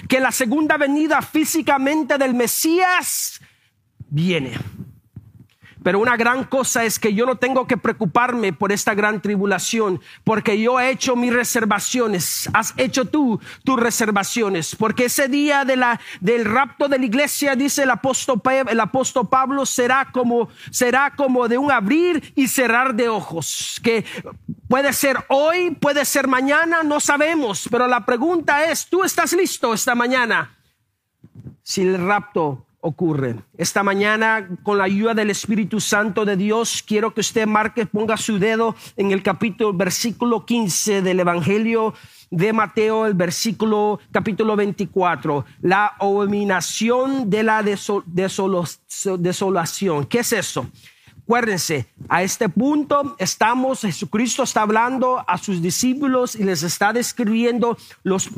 que 0.09 0.21
la 0.21 0.33
segunda 0.33 0.77
venida 0.77 1.21
físicamente 1.23 2.19
del 2.19 2.35
Mesías 2.35 3.41
viene. 4.09 4.53
Pero 5.83 5.99
una 5.99 6.17
gran 6.17 6.45
cosa 6.45 6.85
es 6.85 6.99
que 6.99 7.15
yo 7.15 7.25
no 7.25 7.37
tengo 7.37 7.67
que 7.67 7.79
preocuparme 7.79 8.53
por 8.53 8.71
esta 8.71 8.95
gran 8.95 9.23
tribulación, 9.23 10.01
porque 10.25 10.61
yo 10.61 10.79
he 10.79 10.91
hecho 10.91 11.17
mis 11.17 11.33
reservaciones. 11.33 12.51
Has 12.53 12.75
hecho 12.77 13.07
tú 13.07 13.41
tus 13.65 13.81
reservaciones, 13.81 14.77
porque 14.77 15.07
ese 15.07 15.29
día 15.29 15.65
del 15.65 16.45
rapto 16.45 16.89
de 16.89 16.99
la 16.99 17.07
iglesia, 17.07 17.57
dice 17.57 17.85
el 17.85 17.91
apóstol, 17.91 18.43
el 18.69 18.81
apóstol 18.81 19.29
Pablo, 19.29 19.65
será 19.65 20.11
como, 20.13 20.51
será 20.71 21.15
como 21.17 21.49
de 21.49 21.57
un 21.57 21.73
abrir 21.73 22.33
y 22.37 22.49
cerrar 22.49 22.95
de 22.95 23.09
ojos, 23.09 23.81
que 23.83 24.05
puede 24.71 24.93
ser 24.93 25.17
hoy, 25.27 25.73
puede 25.73 26.05
ser 26.05 26.29
mañana, 26.29 26.85
no 26.85 27.01
sabemos, 27.01 27.69
pero 27.69 27.89
la 27.89 28.07
pregunta 28.07 28.71
es, 28.71 28.87
¿tú 28.87 29.03
estás 29.03 29.33
listo 29.33 29.75
esta 29.75 29.97
mañana? 29.97 30.57
Si 31.61 31.83
el 31.83 31.99
rapto 31.99 32.65
ocurre. 32.81 33.35
Esta 33.59 33.83
mañana, 33.83 34.49
con 34.63 34.79
la 34.79 34.85
ayuda 34.85 35.13
del 35.13 35.31
Espíritu 35.31 35.81
Santo 35.81 36.25
de 36.25 36.37
Dios, 36.37 36.85
quiero 36.87 37.13
que 37.13 37.21
usted 37.21 37.49
marque, 37.49 37.85
ponga 37.85 38.17
su 38.17 38.39
dedo 38.39 38.77
en 38.97 39.11
el 39.11 39.25
capítulo, 39.25 39.73
versículo 39.73 40.47
15 40.47 41.03
del 41.03 41.19
Evangelio 41.19 41.93
de 42.31 42.53
Mateo, 42.53 43.07
el 43.07 43.15
versículo 43.15 43.99
capítulo 44.13 44.55
24, 44.55 45.47
la 45.63 45.87
abominación 45.99 47.29
de 47.29 47.43
la 47.43 47.65
desolación. 49.19 50.07
¿Qué 50.07 50.21
es 50.21 50.33
eso? 50.33 50.71
Acuérdense, 51.31 51.87
a 52.09 52.25
este 52.25 52.49
punto 52.49 53.15
estamos, 53.17 53.83
Jesucristo 53.83 54.43
está 54.43 54.63
hablando 54.63 55.25
a 55.29 55.39
sus 55.39 55.63
discípulos 55.63 56.35
y 56.35 56.43
les 56.43 56.65
está 56.65 56.93
describiendo 56.93 57.79
los, 58.03 58.31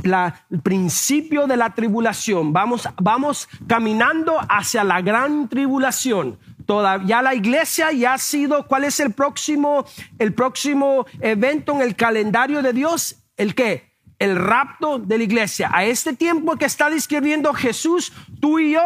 el 0.51 0.61
principio 0.61 1.47
de 1.47 1.57
la 1.57 1.75
tribulación. 1.75 2.53
Vamos, 2.53 2.87
vamos 3.01 3.49
caminando 3.67 4.39
hacia 4.47 4.85
la 4.85 5.01
gran 5.01 5.49
tribulación. 5.49 6.39
Todavía 6.67 7.23
la 7.23 7.35
iglesia 7.35 7.93
ya 7.93 8.13
ha 8.13 8.19
sido, 8.19 8.67
¿cuál 8.67 8.85
es 8.85 9.01
el 9.01 9.15
próximo, 9.15 9.87
el 10.19 10.35
próximo 10.35 11.07
evento 11.23 11.73
en 11.73 11.81
el 11.81 11.97
calendario 11.97 12.61
de 12.61 12.75
Dios? 12.75 13.17
¿El 13.39 13.55
qué? 13.55 13.91
El 14.19 14.37
rapto 14.37 14.99
de 14.99 15.17
la 15.17 15.25
iglesia. 15.25 15.71
A 15.73 15.87
este 15.87 16.13
tiempo 16.13 16.57
que 16.57 16.67
está 16.67 16.91
describiendo 16.91 17.55
Jesús, 17.55 18.13
tú 18.39 18.59
y 18.59 18.73
yo, 18.73 18.83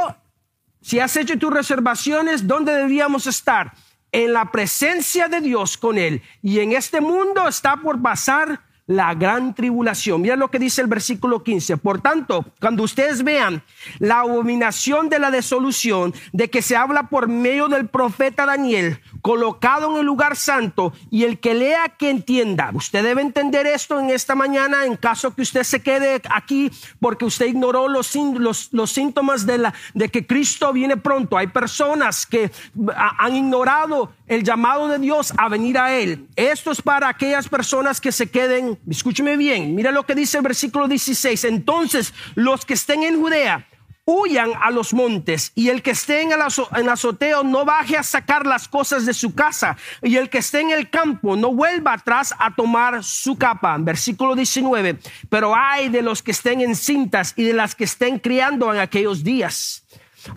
si 0.80 1.00
has 1.00 1.16
hecho 1.16 1.36
tus 1.36 1.52
reservaciones, 1.52 2.46
¿dónde 2.46 2.72
deberíamos 2.72 3.26
estar? 3.26 3.72
En 4.16 4.32
la 4.32 4.50
presencia 4.50 5.28
de 5.28 5.42
Dios 5.42 5.76
con 5.76 5.98
él. 5.98 6.22
Y 6.40 6.60
en 6.60 6.72
este 6.72 7.02
mundo 7.02 7.46
está 7.46 7.76
por 7.76 8.00
pasar 8.00 8.65
la 8.86 9.14
gran 9.14 9.54
tribulación. 9.54 10.22
Mira 10.22 10.36
lo 10.36 10.50
que 10.50 10.58
dice 10.58 10.80
el 10.80 10.86
versículo 10.86 11.42
15. 11.42 11.76
Por 11.78 12.00
tanto, 12.00 12.44
cuando 12.60 12.84
ustedes 12.84 13.24
vean 13.24 13.62
la 13.98 14.20
abominación 14.20 15.08
de 15.08 15.18
la 15.18 15.30
desolución 15.30 16.14
de 16.32 16.48
que 16.50 16.62
se 16.62 16.76
habla 16.76 17.08
por 17.08 17.28
medio 17.28 17.68
del 17.68 17.88
profeta 17.88 18.46
Daniel, 18.46 19.00
colocado 19.22 19.92
en 19.92 19.98
el 19.98 20.06
lugar 20.06 20.36
santo, 20.36 20.92
y 21.10 21.24
el 21.24 21.40
que 21.40 21.54
lea 21.54 21.88
que 21.98 22.10
entienda. 22.10 22.70
Usted 22.74 23.02
debe 23.02 23.22
entender 23.22 23.66
esto 23.66 23.98
en 23.98 24.10
esta 24.10 24.34
mañana 24.34 24.84
en 24.84 24.96
caso 24.96 25.34
que 25.34 25.42
usted 25.42 25.64
se 25.64 25.82
quede 25.82 26.22
aquí 26.30 26.70
porque 27.00 27.24
usted 27.24 27.46
ignoró 27.46 27.88
los, 27.88 28.14
los, 28.14 28.72
los 28.72 28.92
síntomas 28.92 29.46
de, 29.46 29.58
la, 29.58 29.74
de 29.94 30.08
que 30.08 30.26
Cristo 30.26 30.72
viene 30.72 30.96
pronto. 30.96 31.36
Hay 31.36 31.48
personas 31.48 32.24
que 32.24 32.50
han 32.96 33.34
ignorado 33.34 34.12
el 34.26 34.42
llamado 34.42 34.88
de 34.88 34.98
Dios 34.98 35.32
a 35.36 35.48
venir 35.48 35.78
a 35.78 35.94
Él. 35.94 36.28
Esto 36.36 36.70
es 36.70 36.82
para 36.82 37.08
aquellas 37.08 37.48
personas 37.48 38.00
que 38.00 38.12
se 38.12 38.30
queden, 38.30 38.78
escúcheme 38.88 39.36
bien, 39.36 39.74
mira 39.74 39.90
lo 39.90 40.04
que 40.04 40.14
dice 40.14 40.38
el 40.38 40.44
versículo 40.44 40.88
16. 40.88 41.44
Entonces, 41.44 42.12
los 42.34 42.64
que 42.64 42.74
estén 42.74 43.02
en 43.02 43.20
Judea, 43.20 43.66
huyan 44.08 44.52
a 44.62 44.70
los 44.70 44.94
montes, 44.94 45.50
y 45.56 45.68
el 45.68 45.82
que 45.82 45.90
esté 45.90 46.22
en 46.22 46.30
el, 46.30 46.40
azoteo 46.40 47.42
no 47.42 47.64
baje 47.64 47.96
a 47.96 48.04
sacar 48.04 48.46
las 48.46 48.68
cosas 48.68 49.04
de 49.04 49.12
su 49.12 49.34
casa, 49.34 49.76
y 50.00 50.16
el 50.16 50.30
que 50.30 50.38
esté 50.38 50.60
en 50.60 50.70
el 50.70 50.88
campo 50.90 51.36
no 51.36 51.52
vuelva 51.52 51.94
atrás 51.94 52.32
a 52.38 52.54
tomar 52.54 53.02
su 53.02 53.36
capa. 53.36 53.76
Versículo 53.78 54.36
19. 54.36 55.00
Pero 55.28 55.54
hay 55.56 55.88
de 55.88 56.02
los 56.02 56.22
que 56.22 56.30
estén 56.30 56.60
en 56.60 56.76
cintas 56.76 57.34
y 57.36 57.42
de 57.42 57.52
las 57.52 57.74
que 57.74 57.82
estén 57.82 58.20
criando 58.20 58.72
en 58.72 58.78
aquellos 58.78 59.24
días. 59.24 59.85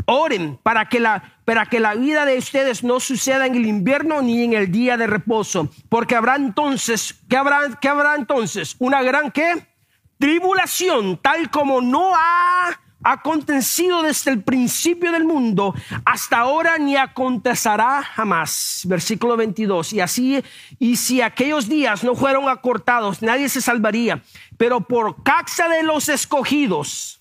Oren 0.05 0.57
para 0.61 0.89
que 0.89 0.99
la 0.99 1.39
para 1.49 1.65
que 1.65 1.79
la 1.79 1.95
vida 1.95 2.25
de 2.25 2.37
ustedes 2.37 2.83
no 2.83 2.99
suceda 2.99 3.47
en 3.47 3.55
el 3.55 3.65
invierno 3.65 4.21
ni 4.21 4.43
en 4.43 4.53
el 4.53 4.71
día 4.71 4.97
de 4.97 5.07
reposo, 5.07 5.67
porque 5.89 6.15
habrá 6.15 6.35
entonces, 6.35 7.15
¿qué 7.27 7.37
habrá, 7.37 7.79
qué 7.81 7.89
habrá 7.89 8.13
entonces? 8.13 8.75
Una 8.77 9.01
gran 9.01 9.31
qué? 9.31 9.65
Tribulación, 10.19 11.17
tal 11.17 11.49
como 11.49 11.81
no 11.81 12.11
ha 12.13 12.79
acontecido 13.03 14.03
desde 14.03 14.29
el 14.31 14.43
principio 14.43 15.11
del 15.11 15.23
mundo 15.23 15.73
hasta 16.05 16.37
ahora 16.37 16.77
ni 16.77 16.95
acontecerá 16.95 18.03
jamás. 18.03 18.81
Versículo 18.85 19.37
22. 19.37 19.93
Y 19.93 20.01
así, 20.01 20.43
y 20.77 20.97
si 20.97 21.21
aquellos 21.21 21.67
días 21.67 22.03
no 22.03 22.15
fueron 22.15 22.47
acortados, 22.49 23.21
nadie 23.21 23.49
se 23.49 23.61
salvaría. 23.61 24.21
Pero 24.57 24.81
por 24.81 25.23
causa 25.23 25.67
de 25.67 25.83
los 25.83 26.09
escogidos, 26.09 27.18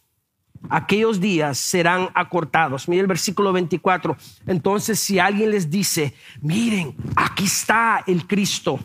aquellos 0.68 1.20
días 1.20 1.58
serán 1.58 2.08
acortados. 2.14 2.88
Mire 2.88 3.02
el 3.02 3.06
versículo 3.06 3.52
24. 3.52 4.16
Entonces, 4.46 4.98
si 4.98 5.18
alguien 5.18 5.50
les 5.50 5.70
dice, 5.70 6.14
miren, 6.40 6.94
aquí 7.16 7.44
está 7.44 8.02
el 8.06 8.26
Cristo, 8.26 8.78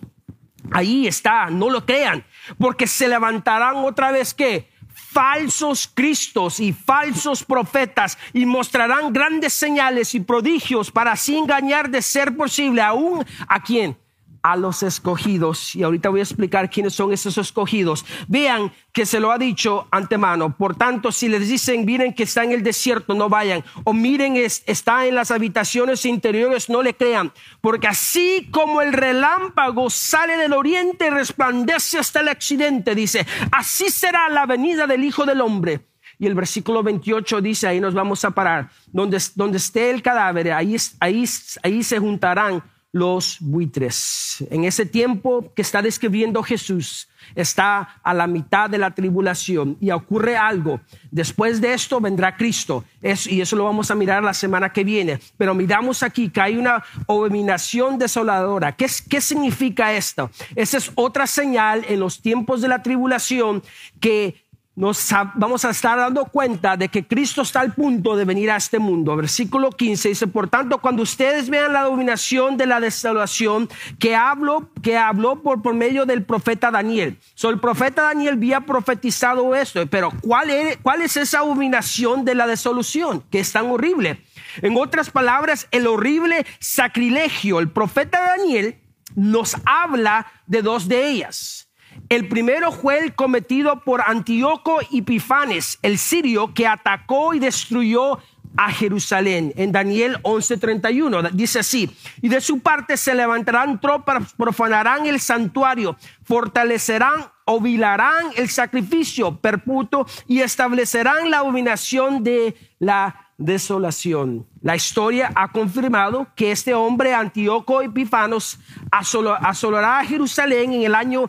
ahí 0.72 1.08
está, 1.08 1.50
no 1.50 1.70
lo 1.70 1.86
crean, 1.86 2.25
porque 2.58 2.88
se 2.88 3.08
levantarán 3.08 3.77
otra 3.77 4.12
vez 4.12 4.34
que 4.34 4.72
falsos 4.94 5.88
cristos 5.94 6.60
y 6.60 6.74
falsos 6.74 7.44
profetas 7.44 8.18
y 8.34 8.46
mostrarán 8.46 9.13
grandes 9.13 9.53
señales 9.53 10.15
y 10.15 10.20
prodigios 10.20 10.92
para 10.92 11.12
así 11.12 11.38
engañar 11.38 11.89
de 11.89 12.01
ser 12.01 12.36
posible 12.36 12.82
aún 12.82 13.24
a 13.48 13.62
quien 13.62 13.98
a 14.44 14.58
los 14.58 14.84
escogidos. 14.84 15.74
Y 15.74 15.84
ahorita 15.84 16.10
voy 16.10 16.20
a 16.20 16.24
explicar 16.24 16.70
quiénes 16.70 16.94
son 16.94 17.14
esos 17.14 17.38
escogidos. 17.38 18.06
Vean 18.28 18.74
que 18.92 19.06
se 19.06 19.22
lo 19.22 19.32
ha 19.32 19.38
dicho 19.38 19.88
antemano. 19.90 20.56
Por 20.56 20.76
tanto, 20.76 21.12
si 21.12 21.30
les 21.30 21.48
dicen, 21.48 21.86
miren 21.86 22.14
que 22.14 22.24
está 22.24 22.44
en 22.44 22.52
el 22.52 22.62
desierto, 22.62 23.14
no 23.14 23.30
vayan. 23.30 23.64
O 23.86 23.94
miren, 23.94 24.36
está 24.36 25.08
en 25.08 25.16
las 25.16 25.32
habitaciones 25.32 26.06
interiores, 26.06 26.70
no 26.70 26.84
le 26.84 26.94
crean. 26.94 27.32
Porque 27.62 27.88
así 27.88 28.50
como 28.52 28.82
el 28.82 28.92
relámpago 28.92 29.90
sale 29.90 30.36
del 30.36 30.54
oriente 30.54 31.08
y 31.08 31.10
resplandece 31.10 31.98
hasta 31.98 32.20
el 32.20 32.28
occidente, 32.28 32.94
dice, 32.96 33.26
así 33.52 33.90
será 33.90 34.28
la 34.28 34.46
venida 34.46 34.86
del 34.88 35.06
Hijo 35.06 35.26
del 35.26 35.40
Hombre. 35.40 35.88
Y 36.20 36.28
el 36.28 36.36
versículo 36.36 36.84
28 36.84 37.42
dice, 37.42 37.68
ahí 37.68 37.80
nos 37.80 37.94
vamos 37.94 38.24
a 38.26 38.32
parar, 38.32 38.70
donde, 38.88 39.22
donde 39.36 39.58
esté 39.58 39.90
el 39.90 40.02
cadáver, 40.02 40.52
ahí, 40.52 40.76
ahí, 41.00 41.26
ahí 41.64 41.84
se 41.84 42.00
juntarán 42.00 42.64
los 42.94 43.38
buitres. 43.42 44.46
En 44.52 44.64
ese 44.64 44.86
tiempo 44.86 45.52
que 45.56 45.64
está 45.64 45.82
describiendo 45.82 46.44
Jesús, 46.44 47.10
está 47.36 48.00
a 48.04 48.14
la 48.14 48.28
mitad 48.28 48.70
de 48.70 48.78
la 48.78 48.92
tribulación 48.92 49.78
y 49.82 49.90
ocurre 49.90 50.38
algo. 50.38 50.80
Después 51.10 51.60
de 51.60 51.74
esto 51.74 52.00
vendrá 52.00 52.38
Cristo. 52.38 52.86
y 53.02 53.42
eso 53.42 53.56
lo 53.56 53.66
vamos 53.66 53.90
a 53.90 53.96
mirar 53.96 54.24
la 54.24 54.34
semana 54.34 54.72
que 54.72 54.84
viene. 54.84 55.20
Pero 55.38 55.56
miramos 55.56 56.04
aquí 56.04 56.30
que 56.30 56.40
hay 56.40 56.56
una 56.56 56.84
abominación 57.08 57.98
desoladora. 57.98 58.74
¿Qué, 58.74 58.86
qué 59.10 59.20
significa 59.20 59.92
esto? 59.92 60.30
Esa 60.56 60.78
es 60.78 60.92
otra 60.94 61.26
señal 61.26 61.84
en 61.90 62.00
los 62.00 62.22
tiempos 62.22 62.62
de 62.62 62.68
la 62.68 62.84
tribulación 62.84 63.64
que 64.00 64.43
nos 64.75 65.08
vamos 65.36 65.65
a 65.65 65.70
estar 65.70 66.00
dando 66.00 66.25
cuenta 66.25 66.75
de 66.75 66.89
que 66.89 67.06
Cristo 67.06 67.44
está 67.44 67.60
al 67.60 67.74
punto 67.74 68.15
de 68.15 68.25
venir 68.25 68.50
a 68.50 68.56
este 68.56 68.80
mundo. 68.80 69.15
Versículo 69.15 69.70
15 69.70 70.10
dice, 70.10 70.27
por 70.27 70.50
tanto, 70.50 70.80
cuando 70.80 71.03
ustedes 71.03 71.50
vean 71.50 71.74
la 71.74 71.84
dominación 71.84 72.58
de 72.58 72.65
la 72.65 72.80
desolación 72.80 73.70
que 74.00 74.15
habló, 74.15 74.70
que 74.82 74.98
habló 74.98 75.44
por, 75.44 75.62
por 75.62 75.75
medio 75.75 76.08
del 76.08 76.24
profeta 76.24 76.72
Daniel. 76.72 77.20
So, 77.36 77.51
el 77.51 77.60
profeta 77.60 78.03
Daniel 78.03 78.34
había 78.34 78.62
profetizado 78.62 79.53
esto, 79.56 79.86
pero 79.88 80.12
¿cuál 80.22 80.50
es, 80.50 80.77
¿cuál 80.77 81.03
es 81.03 81.18
esa 81.18 81.39
abominación 81.39 82.25
de 82.25 82.34
la 82.34 82.48
desolución 82.48 83.24
que 83.30 83.39
es 83.39 83.51
tan 83.51 83.68
horrible? 83.68 84.24
En 84.62 84.75
otras 84.77 85.12
palabras, 85.12 85.68
el 85.70 85.86
horrible 85.86 86.48
sacrilegio. 86.60 87.60
El 87.60 87.70
profeta 87.70 88.36
Daniel 88.38 88.80
nos 89.15 89.56
habla 89.65 90.25
de 90.48 90.63
dos 90.63 90.88
de 90.88 91.10
ellas. 91.10 91.70
El 92.13 92.27
primero 92.27 92.72
fue 92.72 93.00
el 93.00 93.15
cometido 93.15 93.79
por 93.79 94.01
Antíoco 94.01 94.77
Epifanes, 94.91 95.79
el 95.82 95.98
sirio, 95.98 96.53
que 96.53 96.67
atacó 96.67 97.34
y 97.34 97.39
destruyó 97.39 98.20
a 98.55 98.72
Jerusalén. 98.72 99.51
En 99.55 99.72
Daniel 99.72 100.20
11:31 100.22 101.32
dice 101.32 101.58
así, 101.58 101.89
y 102.22 102.29
de 102.29 102.39
su 102.39 102.60
parte 102.60 102.98
se 102.98 103.15
levantarán 103.15 103.82
tropas, 103.82 104.32
profanarán 104.34 105.08
el 105.08 105.20
santuario, 105.20 105.98
fortalecerán 106.24 107.32
o 107.46 107.60
vilarán 107.60 108.27
el 108.36 108.48
sacrificio 108.48 109.38
perpetuo 109.38 110.05
y 110.27 110.41
establecerán 110.41 111.32
la 111.32 111.39
abominación 111.39 112.24
de 112.24 112.55
la 112.77 113.32
desolación. 113.39 114.46
La 114.62 114.75
historia 114.75 115.32
ha 115.34 115.51
confirmado 115.51 116.27
que 116.36 116.51
este 116.51 116.75
hombre, 116.75 117.15
Antíoco 117.15 117.82
Epifanos, 117.82 118.60
asolará 118.91 120.00
a 120.00 120.05
Jerusalén 120.05 120.74
en 120.74 120.84
el 120.84 120.93
año 120.93 121.27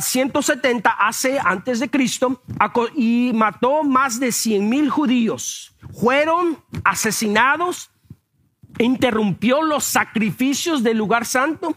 170 0.00 0.90
hace 0.90 1.38
antes 1.42 1.80
de 1.80 1.88
Cristo 1.88 2.42
y 2.94 3.32
mató 3.34 3.82
más 3.84 4.20
de 4.20 4.32
100 4.32 4.68
mil 4.68 4.90
judíos. 4.90 5.74
Fueron 5.98 6.62
asesinados, 6.84 7.90
interrumpió 8.78 9.62
los 9.62 9.84
sacrificios 9.84 10.82
del 10.82 10.98
lugar 10.98 11.24
santo 11.24 11.76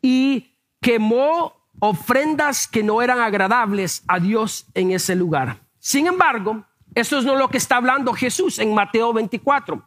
y 0.00 0.56
quemó 0.80 1.68
ofrendas 1.80 2.66
que 2.66 2.82
no 2.82 3.02
eran 3.02 3.20
agradables 3.20 4.04
a 4.08 4.20
Dios 4.20 4.66
en 4.74 4.92
ese 4.92 5.14
lugar. 5.14 5.60
Sin 5.78 6.06
embargo, 6.06 6.64
eso 6.94 7.18
es 7.18 7.24
no 7.24 7.34
lo 7.34 7.48
que 7.48 7.58
está 7.58 7.76
hablando 7.76 8.12
Jesús 8.12 8.58
en 8.58 8.72
Mateo 8.72 9.12
24. 9.12 9.82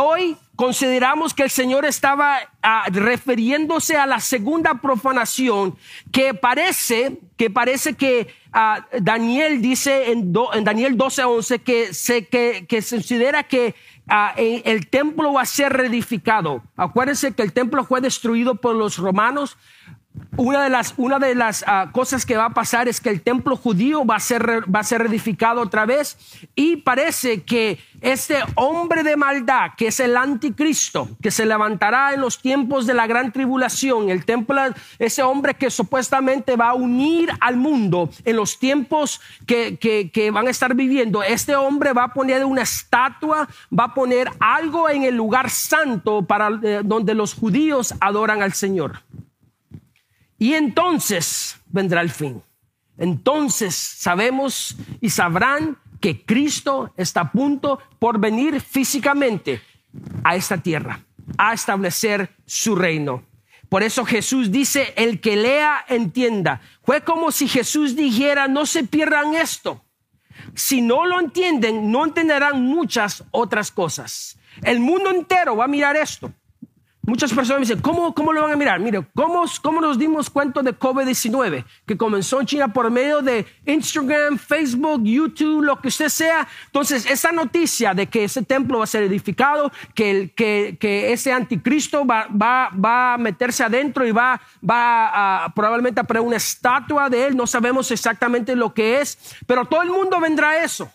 Hoy 0.00 0.36
consideramos 0.54 1.34
que 1.34 1.42
el 1.42 1.50
Señor 1.50 1.84
estaba 1.84 2.38
ah, 2.62 2.84
refiriéndose 2.90 3.96
a 3.96 4.06
la 4.06 4.20
segunda 4.20 4.80
profanación 4.80 5.76
que 6.12 6.34
parece 6.34 7.18
que 7.36 7.50
parece 7.50 7.94
que 7.94 8.28
ah, 8.52 8.86
Daniel 9.00 9.60
dice 9.60 10.12
en, 10.12 10.32
Daniel 10.32 10.96
12 10.96 11.24
11 11.24 11.58
que 11.58 11.92
se 11.92 12.26
que, 12.26 12.64
se 12.80 12.96
considera 12.96 13.42
que 13.42 13.74
ah, 14.08 14.32
el 14.36 14.86
templo 14.88 15.32
va 15.32 15.42
a 15.42 15.46
ser 15.46 15.72
reedificado. 15.72 16.62
Acuérdense 16.76 17.34
que 17.34 17.42
el 17.42 17.52
templo 17.52 17.84
fue 17.84 18.00
destruido 18.00 18.54
por 18.54 18.76
los 18.76 18.98
romanos 18.98 19.56
una 20.36 20.64
de 20.64 20.70
las, 20.70 20.94
una 20.96 21.18
de 21.18 21.34
las 21.34 21.64
ah, 21.66 21.90
cosas 21.92 22.26
que 22.26 22.36
va 22.36 22.46
a 22.46 22.50
pasar 22.50 22.88
es 22.88 23.00
que 23.00 23.08
el 23.08 23.22
templo 23.22 23.56
judío 23.56 24.04
va 24.04 24.16
a, 24.16 24.20
ser, 24.20 24.64
va 24.72 24.80
a 24.80 24.84
ser 24.84 25.02
edificado 25.02 25.62
otra 25.62 25.86
vez 25.86 26.18
y 26.54 26.76
parece 26.76 27.42
que 27.42 27.78
este 28.02 28.36
hombre 28.54 29.02
de 29.02 29.16
maldad, 29.16 29.70
que 29.76 29.88
es 29.88 29.98
el 30.00 30.16
anticristo, 30.16 31.08
que 31.22 31.30
se 31.30 31.46
levantará 31.46 32.12
en 32.12 32.20
los 32.20 32.40
tiempos 32.40 32.86
de 32.86 32.94
la 32.94 33.06
gran 33.06 33.32
tribulación, 33.32 34.10
el 34.10 34.24
templo, 34.24 34.60
ese 34.98 35.22
hombre 35.22 35.54
que 35.54 35.70
supuestamente 35.70 36.56
va 36.56 36.70
a 36.70 36.74
unir 36.74 37.30
al 37.40 37.56
mundo 37.56 38.10
en 38.24 38.36
los 38.36 38.58
tiempos 38.58 39.20
que, 39.46 39.78
que 39.78 40.30
van 40.30 40.46
a 40.46 40.50
estar 40.50 40.74
viviendo, 40.74 41.22
este 41.22 41.56
hombre 41.56 41.92
va 41.92 42.04
a 42.04 42.12
poner 42.12 42.44
una 42.44 42.62
estatua, 42.62 43.48
va 43.76 43.84
a 43.84 43.94
poner 43.94 44.30
algo 44.38 44.90
en 44.90 45.04
el 45.04 45.16
lugar 45.16 45.48
santo 45.48 46.22
para 46.26 46.50
eh, 46.62 46.82
donde 46.84 47.14
los 47.14 47.34
judíos 47.34 47.94
adoran 48.00 48.42
al 48.42 48.52
Señor. 48.52 49.00
Y 50.38 50.54
entonces 50.54 51.58
vendrá 51.66 52.00
el 52.00 52.10
fin. 52.10 52.42
Entonces 52.98 53.74
sabemos 53.74 54.76
y 55.00 55.10
sabrán 55.10 55.78
que 56.00 56.24
Cristo 56.24 56.92
está 56.96 57.22
a 57.22 57.32
punto 57.32 57.78
por 57.98 58.18
venir 58.18 58.60
físicamente 58.60 59.62
a 60.24 60.36
esta 60.36 60.58
tierra, 60.58 61.00
a 61.38 61.52
establecer 61.52 62.34
su 62.46 62.76
reino. 62.76 63.24
Por 63.68 63.82
eso 63.82 64.04
Jesús 64.04 64.50
dice, 64.52 64.94
el 64.96 65.20
que 65.20 65.36
lea, 65.36 65.84
entienda. 65.88 66.60
Fue 66.84 67.02
como 67.02 67.32
si 67.32 67.48
Jesús 67.48 67.96
dijera, 67.96 68.46
no 68.46 68.64
se 68.64 68.84
pierdan 68.84 69.34
esto. 69.34 69.84
Si 70.54 70.80
no 70.80 71.04
lo 71.06 71.18
entienden, 71.18 71.90
no 71.90 72.04
entenderán 72.04 72.62
muchas 72.62 73.24
otras 73.30 73.70
cosas. 73.70 74.38
El 74.62 74.80
mundo 74.80 75.10
entero 75.10 75.56
va 75.56 75.64
a 75.64 75.68
mirar 75.68 75.96
esto. 75.96 76.32
Muchas 77.06 77.32
personas 77.32 77.60
me 77.60 77.66
dicen, 77.66 77.80
¿cómo, 77.80 78.12
cómo 78.12 78.32
lo 78.32 78.42
van 78.42 78.50
a 78.50 78.56
mirar? 78.56 78.80
Mire, 78.80 79.06
¿cómo, 79.14 79.44
¿cómo 79.62 79.80
nos 79.80 79.96
dimos 79.96 80.28
cuenta 80.28 80.60
de 80.60 80.76
COVID-19? 80.76 81.64
Que 81.86 81.96
comenzó 81.96 82.40
en 82.40 82.46
China 82.46 82.72
por 82.72 82.90
medio 82.90 83.22
de 83.22 83.46
Instagram, 83.64 84.36
Facebook, 84.36 85.04
YouTube, 85.04 85.62
lo 85.62 85.80
que 85.80 85.86
usted 85.86 86.08
sea. 86.08 86.48
Entonces, 86.66 87.06
esa 87.06 87.30
noticia 87.30 87.94
de 87.94 88.08
que 88.08 88.24
ese 88.24 88.42
templo 88.42 88.78
va 88.78 88.84
a 88.84 88.88
ser 88.88 89.04
edificado, 89.04 89.70
que, 89.94 90.32
que, 90.34 90.76
que 90.80 91.12
ese 91.12 91.32
anticristo 91.32 92.04
va, 92.04 92.26
va, 92.26 92.70
va, 92.70 93.14
a 93.14 93.18
meterse 93.18 93.62
adentro 93.62 94.04
y 94.04 94.10
va, 94.10 94.40
va 94.68 95.44
a, 95.44 95.54
probablemente 95.54 96.00
a 96.00 96.04
poner 96.04 96.24
una 96.24 96.38
estatua 96.38 97.08
de 97.08 97.28
él, 97.28 97.36
no 97.36 97.46
sabemos 97.46 97.88
exactamente 97.92 98.56
lo 98.56 98.74
que 98.74 99.00
es, 99.00 99.36
pero 99.46 99.64
todo 99.64 99.82
el 99.82 99.90
mundo 99.90 100.18
vendrá 100.18 100.50
a 100.50 100.64
eso, 100.64 100.90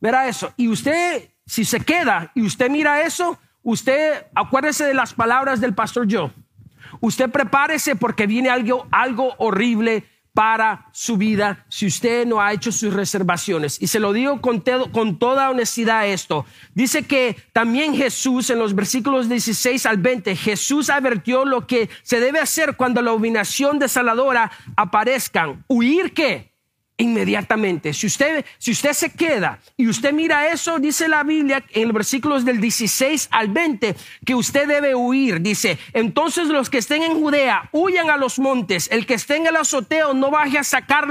verá 0.00 0.28
eso. 0.28 0.52
Y 0.56 0.68
usted, 0.68 1.28
si 1.44 1.64
se 1.64 1.80
queda 1.80 2.30
y 2.36 2.42
usted 2.42 2.70
mira 2.70 3.02
eso, 3.02 3.36
Usted 3.64 4.26
acuérdese 4.34 4.84
de 4.84 4.94
las 4.94 5.14
palabras 5.14 5.60
del 5.60 5.74
pastor 5.74 6.06
Joe. 6.08 6.30
Usted 7.00 7.30
prepárese 7.30 7.96
porque 7.96 8.26
viene 8.26 8.50
algo, 8.50 8.86
algo 8.92 9.34
horrible 9.38 10.04
para 10.34 10.88
su 10.92 11.16
vida 11.16 11.64
si 11.68 11.86
usted 11.86 12.26
no 12.26 12.40
ha 12.40 12.52
hecho 12.52 12.72
sus 12.72 12.92
reservaciones. 12.92 13.80
Y 13.80 13.86
se 13.86 14.00
lo 14.00 14.12
digo 14.12 14.40
con, 14.40 14.62
con, 14.92 15.18
toda 15.18 15.48
honestidad 15.48 16.06
esto. 16.06 16.44
Dice 16.74 17.04
que 17.04 17.36
también 17.52 17.96
Jesús 17.96 18.50
en 18.50 18.58
los 18.58 18.74
versículos 18.74 19.28
16 19.28 19.86
al 19.86 19.96
20, 19.96 20.36
Jesús 20.36 20.90
advirtió 20.90 21.44
lo 21.44 21.66
que 21.66 21.88
se 22.02 22.20
debe 22.20 22.40
hacer 22.40 22.76
cuando 22.76 23.00
la 23.00 23.10
abominación 23.10 23.78
desaladora 23.78 24.52
aparezcan. 24.76 25.64
¿Huir 25.68 26.12
qué? 26.12 26.53
Inmediatamente. 26.96 27.92
Si 27.92 28.06
usted, 28.06 28.44
si 28.58 28.70
usted 28.70 28.92
se 28.92 29.10
queda 29.10 29.58
y 29.76 29.88
usted 29.88 30.12
mira 30.12 30.48
eso, 30.48 30.78
dice 30.78 31.08
la 31.08 31.24
Biblia 31.24 31.64
en 31.70 31.84
los 31.84 31.94
versículos 31.94 32.44
del 32.44 32.60
16 32.60 33.28
al 33.30 33.48
20, 33.48 33.96
que 34.24 34.34
usted 34.34 34.68
debe 34.68 34.94
huir. 34.94 35.40
Dice, 35.40 35.78
entonces 35.92 36.48
los 36.48 36.70
que 36.70 36.78
estén 36.78 37.02
en 37.02 37.14
Judea, 37.14 37.68
huyan 37.72 38.10
a 38.10 38.16
los 38.16 38.38
montes. 38.38 38.88
El 38.90 39.06
que 39.06 39.14
esté 39.14 39.36
en 39.36 39.46
el 39.46 39.56
azoteo, 39.56 40.14
no 40.14 40.30
baje 40.30 40.58
a 40.58 40.64
sacar 40.64 41.08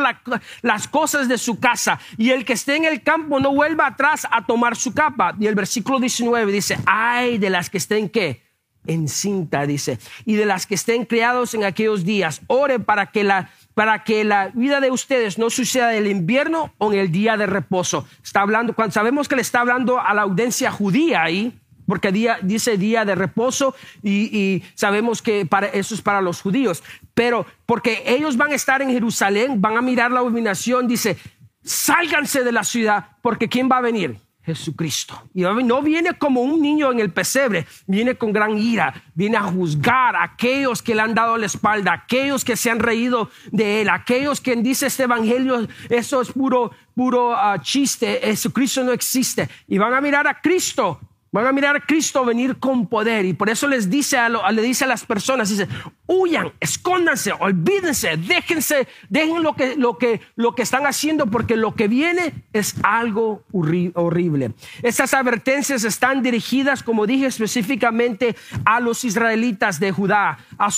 las 0.61 0.87
cosas 0.87 1.27
de 1.27 1.37
su 1.37 1.59
casa. 1.59 1.99
Y 2.17 2.31
el 2.31 2.45
que 2.45 2.53
esté 2.53 2.75
en 2.75 2.85
el 2.85 3.03
campo, 3.03 3.39
no 3.39 3.53
vuelva 3.53 3.87
atrás 3.87 4.27
a 4.31 4.45
tomar 4.45 4.75
su 4.75 4.93
capa. 4.93 5.35
Y 5.39 5.47
el 5.47 5.55
versículo 5.55 5.99
19 5.99 6.51
dice, 6.51 6.77
ay 6.85 7.37
de 7.37 7.49
las 7.49 7.69
que 7.69 7.77
estén 7.77 8.09
qué? 8.09 8.43
En 8.85 9.07
cinta, 9.07 9.65
dice. 9.65 9.97
Y 10.25 10.35
de 10.35 10.45
las 10.45 10.65
que 10.65 10.75
estén 10.75 11.05
criados 11.05 11.53
en 11.53 11.63
aquellos 11.63 12.03
días, 12.03 12.41
ore 12.47 12.79
para 12.79 13.11
que 13.11 13.23
la 13.23 13.49
para 13.73 14.03
que 14.03 14.23
la 14.23 14.49
vida 14.49 14.79
de 14.79 14.91
ustedes 14.91 15.37
no 15.37 15.49
suceda 15.49 15.95
en 15.95 16.05
el 16.05 16.11
invierno 16.11 16.73
o 16.77 16.91
en 16.91 16.99
el 16.99 17.11
día 17.11 17.37
de 17.37 17.45
reposo. 17.45 18.07
Está 18.23 18.41
hablando, 18.41 18.73
cuando 18.73 18.93
sabemos 18.93 19.27
que 19.27 19.35
le 19.35 19.41
está 19.41 19.61
hablando 19.61 19.99
a 19.99 20.13
la 20.13 20.23
audiencia 20.23 20.71
judía 20.71 21.23
ahí, 21.23 21.59
porque 21.85 22.11
día, 22.11 22.37
dice 22.41 22.77
día 22.77 23.03
de 23.05 23.15
reposo 23.15 23.75
y, 24.01 24.37
y, 24.37 24.63
sabemos 24.73 25.21
que 25.21 25.45
para, 25.45 25.67
eso 25.67 25.95
es 25.95 26.01
para 26.01 26.21
los 26.21 26.41
judíos, 26.41 26.83
pero 27.13 27.45
porque 27.65 28.03
ellos 28.05 28.37
van 28.37 28.51
a 28.51 28.55
estar 28.55 28.81
en 28.81 28.89
Jerusalén, 28.89 29.61
van 29.61 29.77
a 29.77 29.81
mirar 29.81 30.11
la 30.11 30.19
abominación, 30.19 30.87
dice, 30.87 31.17
sálganse 31.63 32.43
de 32.43 32.51
la 32.51 32.63
ciudad, 32.63 33.07
porque 33.21 33.49
¿quién 33.49 33.69
va 33.69 33.77
a 33.77 33.81
venir? 33.81 34.17
Jesucristo. 34.45 35.21
Y 35.33 35.41
no 35.41 35.81
viene 35.81 36.13
como 36.13 36.41
un 36.41 36.61
niño 36.61 36.91
en 36.91 36.99
el 36.99 37.11
pesebre, 37.11 37.65
viene 37.87 38.15
con 38.15 38.33
gran 38.33 38.57
ira, 38.57 38.93
viene 39.13 39.37
a 39.37 39.43
juzgar 39.43 40.15
a 40.15 40.23
aquellos 40.23 40.81
que 40.81 40.95
le 40.95 41.01
han 41.01 41.13
dado 41.13 41.37
la 41.37 41.45
espalda, 41.45 41.93
aquellos 41.93 42.43
que 42.43 42.57
se 42.57 42.69
han 42.69 42.79
reído 42.79 43.29
de 43.51 43.81
él, 43.81 43.89
aquellos 43.89 44.41
que 44.41 44.55
dice 44.57 44.87
este 44.87 45.03
evangelio, 45.03 45.67
eso 45.89 46.21
es 46.21 46.31
puro, 46.31 46.71
puro 46.93 47.31
uh, 47.31 47.57
chiste, 47.61 48.19
Jesucristo 48.23 48.83
no 48.83 48.91
existe. 48.91 49.49
Y 49.67 49.77
van 49.77 49.93
a 49.93 50.01
mirar 50.01 50.27
a 50.27 50.41
Cristo 50.41 50.99
Van 51.33 51.47
a 51.47 51.51
mirar 51.51 51.75
a 51.75 51.79
Cristo 51.79 52.23
venir 52.23 52.57
con 52.57 52.85
poder 52.85 53.25
y 53.25 53.33
por 53.33 53.49
eso 53.49 53.67
les 53.67 53.89
dice 53.89 54.19
a 54.19 54.29
le 54.29 54.61
dice 54.61 54.83
a 54.83 54.87
las 54.87 55.03
personas, 55.03 55.49
dice, 55.49 55.67
huyan, 56.05 56.53
escóndanse, 56.59 57.33
olvídense, 57.33 58.17
déjense, 58.17 58.87
dejen 59.09 59.41
lo 59.41 59.55
que, 59.55 59.75
lo 59.75 59.97
que, 59.97 60.21
lo 60.35 60.53
que 60.53 60.61
están 60.61 60.85
haciendo 60.85 61.25
porque 61.25 61.57
lo 61.57 61.73
que 61.73 61.87
viene 61.87 62.45
es 62.53 62.75
algo 62.83 63.43
horrible. 63.51 64.51
Estas 64.83 65.15
advertencias 65.15 65.83
están 65.85 66.21
dirigidas, 66.21 66.83
como 66.83 67.07
dije 67.07 67.25
específicamente, 67.25 68.35
a 68.63 68.79
los 68.79 69.03
israelitas 69.03 69.79
de 69.79 69.91
Judá 69.91 70.37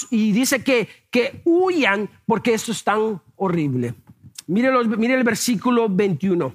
y 0.09 0.31
dice 0.31 0.63
que, 0.63 0.87
que 1.11 1.41
huyan 1.43 2.09
porque 2.25 2.53
esto 2.53 2.71
es 2.71 2.81
tan 2.81 3.21
horrible. 3.35 3.93
Mire, 4.47 4.71
los, 4.71 4.87
mire 4.87 5.15
el 5.15 5.25
versículo 5.25 5.89
21. 5.89 6.53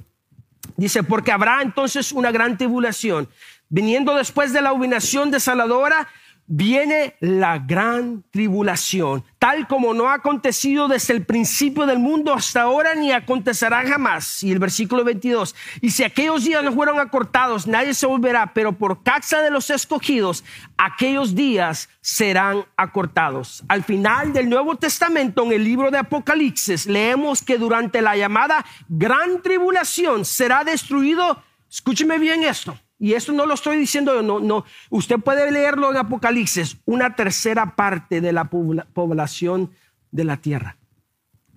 Dice, 0.79 1.03
porque 1.03 1.33
habrá 1.33 1.61
entonces 1.61 2.13
una 2.13 2.33
gran 2.33 2.57
tribulación 2.57 3.29
Viniendo 3.71 4.17
después 4.17 4.53
de 4.53 4.63
la 4.63 4.73
humillación 4.73 5.31
desaladora, 5.31 6.09
viene 6.53 7.15
la 7.21 7.61
gran 7.61 8.25
tribulación, 8.33 9.25
tal 9.39 9.69
como 9.69 9.95
no 9.95 10.09
ha 10.09 10.15
acontecido 10.15 10.89
desde 10.89 11.15
el 11.15 11.25
principio 11.25 11.87
del 11.87 12.01
mundo 12.01 12.35
hasta 12.35 12.63
ahora, 12.63 12.97
ni 12.97 13.13
acontecerá 13.13 13.87
jamás. 13.87 14.43
Y 14.43 14.51
el 14.51 14.59
versículo 14.59 15.05
22, 15.05 15.55
y 15.81 15.91
si 15.91 16.03
aquellos 16.03 16.45
días 16.45 16.65
no 16.65 16.73
fueron 16.73 16.99
acortados, 16.99 17.69
nadie 17.69 17.95
se 17.95 18.07
volverá, 18.07 18.53
pero 18.53 18.77
por 18.77 19.05
causa 19.05 19.41
de 19.43 19.51
los 19.53 19.71
escogidos, 19.71 20.43
aquellos 20.77 21.37
días 21.37 21.89
serán 22.01 22.65
acortados. 22.77 23.63
Al 23.69 23.85
final 23.85 24.33
del 24.33 24.49
Nuevo 24.49 24.75
Testamento, 24.75 25.45
en 25.45 25.53
el 25.53 25.63
libro 25.63 25.93
de 25.93 25.99
Apocalipsis, 25.99 26.87
leemos 26.87 27.43
que 27.43 27.59
durante 27.59 28.03
la 28.03 28.17
llamada 28.17 28.67
gran 28.89 29.41
tribulación 29.41 30.25
será 30.25 30.65
destruido, 30.65 31.41
escúcheme 31.71 32.19
bien 32.19 32.43
esto, 32.43 32.77
y 33.01 33.15
esto 33.15 33.33
no 33.33 33.47
lo 33.47 33.55
estoy 33.55 33.79
diciendo 33.79 34.23
no, 34.23 34.41
no. 34.41 34.65
Usted 34.91 35.19
puede 35.19 35.51
leerlo 35.51 35.91
en 35.91 35.97
Apocalipsis, 35.97 36.77
una 36.85 37.17
tercera 37.17 37.75
parte 37.75 38.21
de 38.21 38.33
la 38.33 38.45
población 38.45 39.71
de 40.11 40.25
la 40.25 40.37
tierra. 40.37 40.77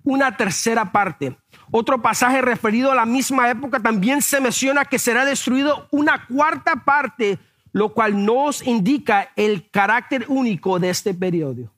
Una 0.04 0.38
tercera 0.38 0.90
parte. 0.90 1.36
Otro 1.70 2.00
pasaje 2.00 2.40
referido 2.40 2.90
a 2.90 2.94
la 2.94 3.04
misma 3.04 3.50
época 3.50 3.78
también 3.78 4.22
se 4.22 4.40
menciona 4.40 4.86
que 4.86 4.98
será 4.98 5.26
destruido 5.26 5.86
una 5.90 6.26
cuarta 6.26 6.82
parte, 6.82 7.38
lo 7.72 7.92
cual 7.92 8.24
nos 8.24 8.66
indica 8.66 9.30
el 9.36 9.70
carácter 9.70 10.24
único 10.28 10.78
de 10.78 10.88
este 10.88 11.12
periodo. 11.12 11.70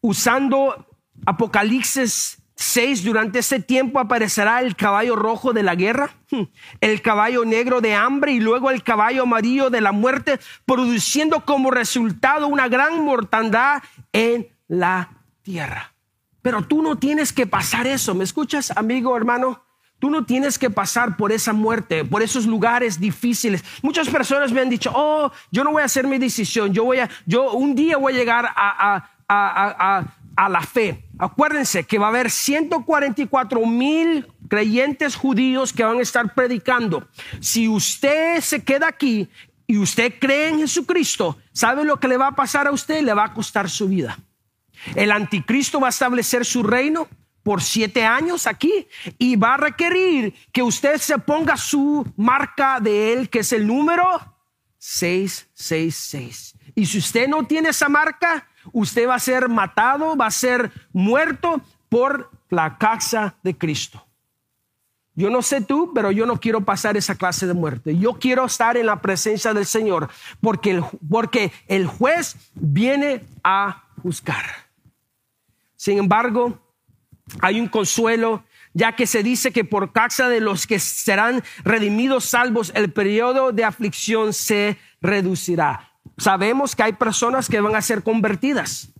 Usando 0.00 0.86
Apocalipsis 1.26 2.38
6. 2.64 3.04
Durante 3.04 3.40
ese 3.40 3.60
tiempo 3.60 4.00
aparecerá 4.00 4.60
el 4.60 4.74
caballo 4.76 5.16
rojo 5.16 5.52
de 5.52 5.62
la 5.62 5.74
guerra, 5.74 6.10
el 6.80 7.02
caballo 7.02 7.44
negro 7.44 7.80
de 7.80 7.94
hambre 7.94 8.32
y 8.32 8.40
luego 8.40 8.70
el 8.70 8.82
caballo 8.82 9.22
amarillo 9.22 9.70
de 9.70 9.80
la 9.80 9.92
muerte, 9.92 10.40
produciendo 10.64 11.44
como 11.44 11.70
resultado 11.70 12.48
una 12.48 12.68
gran 12.68 13.04
mortandad 13.04 13.82
en 14.12 14.48
la 14.66 15.10
tierra. 15.42 15.94
Pero 16.42 16.62
tú 16.62 16.82
no 16.82 16.96
tienes 16.96 17.32
que 17.32 17.46
pasar 17.46 17.86
eso. 17.86 18.14
¿Me 18.14 18.24
escuchas, 18.24 18.72
amigo, 18.76 19.16
hermano? 19.16 19.62
Tú 19.98 20.10
no 20.10 20.24
tienes 20.24 20.58
que 20.58 20.68
pasar 20.68 21.16
por 21.16 21.32
esa 21.32 21.52
muerte, 21.52 22.04
por 22.04 22.22
esos 22.22 22.46
lugares 22.46 23.00
difíciles. 23.00 23.64
Muchas 23.82 24.08
personas 24.08 24.52
me 24.52 24.60
han 24.60 24.68
dicho, 24.68 24.90
oh, 24.94 25.30
yo 25.50 25.64
no 25.64 25.72
voy 25.72 25.82
a 25.82 25.86
hacer 25.86 26.06
mi 26.06 26.18
decisión. 26.18 26.72
Yo 26.74 26.84
voy 26.84 26.98
a, 26.98 27.08
yo 27.24 27.52
un 27.52 27.74
día 27.74 27.96
voy 27.96 28.12
a 28.12 28.16
llegar 28.16 28.46
a, 28.46 29.08
a, 29.28 29.98
a 29.98 30.04
la 30.36 30.60
fe. 30.60 31.04
Acuérdense 31.18 31.84
que 31.84 31.98
va 31.98 32.06
a 32.06 32.08
haber 32.08 32.30
144 32.30 33.66
mil 33.66 34.26
creyentes 34.48 35.16
judíos 35.16 35.72
que 35.72 35.84
van 35.84 35.98
a 35.98 36.02
estar 36.02 36.34
predicando. 36.34 37.08
Si 37.40 37.68
usted 37.68 38.40
se 38.40 38.62
queda 38.64 38.88
aquí 38.88 39.28
y 39.66 39.78
usted 39.78 40.14
cree 40.20 40.50
en 40.50 40.58
Jesucristo, 40.58 41.38
¿sabe 41.52 41.84
lo 41.84 41.98
que 41.98 42.08
le 42.08 42.16
va 42.16 42.28
a 42.28 42.34
pasar 42.34 42.66
a 42.66 42.72
usted? 42.72 43.02
Le 43.02 43.14
va 43.14 43.24
a 43.24 43.34
costar 43.34 43.70
su 43.70 43.88
vida. 43.88 44.18
El 44.94 45.12
anticristo 45.12 45.80
va 45.80 45.88
a 45.88 45.90
establecer 45.90 46.44
su 46.44 46.62
reino 46.62 47.08
por 47.42 47.62
siete 47.62 48.04
años 48.04 48.46
aquí 48.46 48.88
y 49.18 49.36
va 49.36 49.54
a 49.54 49.58
requerir 49.58 50.34
que 50.52 50.62
usted 50.62 50.98
se 50.98 51.18
ponga 51.18 51.56
su 51.56 52.06
marca 52.16 52.80
de 52.80 53.12
él, 53.12 53.30
que 53.30 53.40
es 53.40 53.52
el 53.52 53.66
número 53.66 54.34
666. 54.78 56.56
Y 56.74 56.86
si 56.86 56.98
usted 56.98 57.28
no 57.28 57.46
tiene 57.46 57.68
esa 57.68 57.88
marca, 57.88 58.48
usted 58.72 59.08
va 59.08 59.16
a 59.16 59.20
ser 59.20 59.48
matado, 59.48 60.16
va 60.16 60.26
a 60.26 60.30
ser 60.30 60.70
muerto 60.92 61.60
por 61.88 62.30
la 62.50 62.78
casa 62.78 63.36
de 63.42 63.56
Cristo. 63.56 64.04
Yo 65.16 65.30
no 65.30 65.42
sé 65.42 65.60
tú, 65.60 65.92
pero 65.94 66.10
yo 66.10 66.26
no 66.26 66.40
quiero 66.40 66.62
pasar 66.62 66.96
esa 66.96 67.14
clase 67.14 67.46
de 67.46 67.54
muerte. 67.54 67.96
Yo 67.96 68.14
quiero 68.14 68.46
estar 68.46 68.76
en 68.76 68.86
la 68.86 69.00
presencia 69.00 69.54
del 69.54 69.64
Señor 69.64 70.10
porque 70.40 70.72
el, 70.72 70.84
porque 71.08 71.52
el 71.68 71.86
juez 71.86 72.36
viene 72.54 73.24
a 73.44 73.84
juzgar. 74.02 74.44
Sin 75.76 75.98
embargo, 75.98 76.58
hay 77.40 77.60
un 77.60 77.68
consuelo, 77.68 78.42
ya 78.72 78.96
que 78.96 79.06
se 79.06 79.22
dice 79.22 79.52
que 79.52 79.64
por 79.64 79.92
causa 79.92 80.28
de 80.28 80.40
los 80.40 80.66
que 80.66 80.80
serán 80.80 81.44
redimidos 81.62 82.24
salvos, 82.24 82.72
el 82.74 82.92
periodo 82.92 83.52
de 83.52 83.64
aflicción 83.64 84.32
se 84.32 84.78
reducirá 85.00 85.93
sabemos 86.16 86.74
que 86.74 86.82
hay 86.82 86.92
personas 86.94 87.48
que 87.48 87.60
van 87.60 87.76
a 87.76 87.82
ser 87.82 88.02
convertidas. 88.02 88.90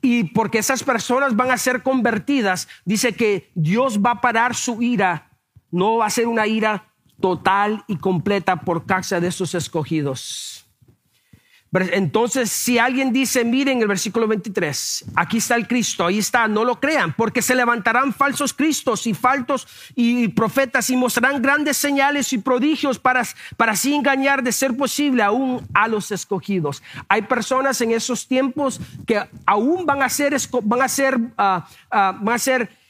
Y 0.00 0.24
porque 0.24 0.58
esas 0.58 0.82
personas 0.82 1.36
van 1.36 1.50
a 1.50 1.58
ser 1.58 1.82
convertidas, 1.82 2.66
dice 2.84 3.14
que 3.14 3.50
Dios 3.54 4.00
va 4.00 4.12
a 4.12 4.20
parar 4.20 4.54
su 4.54 4.82
ira. 4.82 5.30
No 5.70 5.98
va 5.98 6.06
a 6.06 6.10
ser 6.10 6.26
una 6.26 6.46
ira 6.46 6.94
total 7.20 7.84
y 7.86 7.96
completa 7.96 8.60
por 8.60 8.86
causa 8.86 9.20
de 9.20 9.28
esos 9.28 9.54
escogidos. 9.54 10.65
Entonces, 11.82 12.50
si 12.50 12.78
alguien 12.78 13.12
dice, 13.12 13.44
miren 13.44 13.80
el 13.80 13.88
versículo 13.88 14.26
23, 14.26 15.04
aquí 15.14 15.38
está 15.38 15.56
el 15.56 15.66
Cristo, 15.66 16.06
ahí 16.06 16.18
está, 16.18 16.48
no 16.48 16.64
lo 16.64 16.80
crean, 16.80 17.14
porque 17.14 17.42
se 17.42 17.54
levantarán 17.54 18.12
falsos 18.12 18.52
cristos 18.52 19.06
y 19.06 19.14
faltos 19.14 19.66
y 19.94 20.28
profetas 20.28 20.90
y 20.90 20.96
mostrarán 20.96 21.42
grandes 21.42 21.76
señales 21.76 22.32
y 22.32 22.38
prodigios 22.38 22.98
para, 22.98 23.22
para 23.56 23.72
así 23.72 23.94
engañar 23.94 24.42
de 24.42 24.52
ser 24.52 24.76
posible 24.76 25.22
aún 25.22 25.66
a 25.74 25.88
los 25.88 26.10
escogidos. 26.10 26.82
Hay 27.08 27.22
personas 27.22 27.80
en 27.80 27.90
esos 27.90 28.26
tiempos 28.26 28.80
que 29.06 29.22
aún 29.44 29.86
van 29.86 30.02
a 30.02 30.08
ser, 30.08 30.36
van 30.62 30.82
a 30.82 30.88
ser, 30.88 31.18
ah, 31.36 31.68
ah, 31.90 32.18
van 32.20 32.34
a 32.34 32.38
ser 32.38 32.85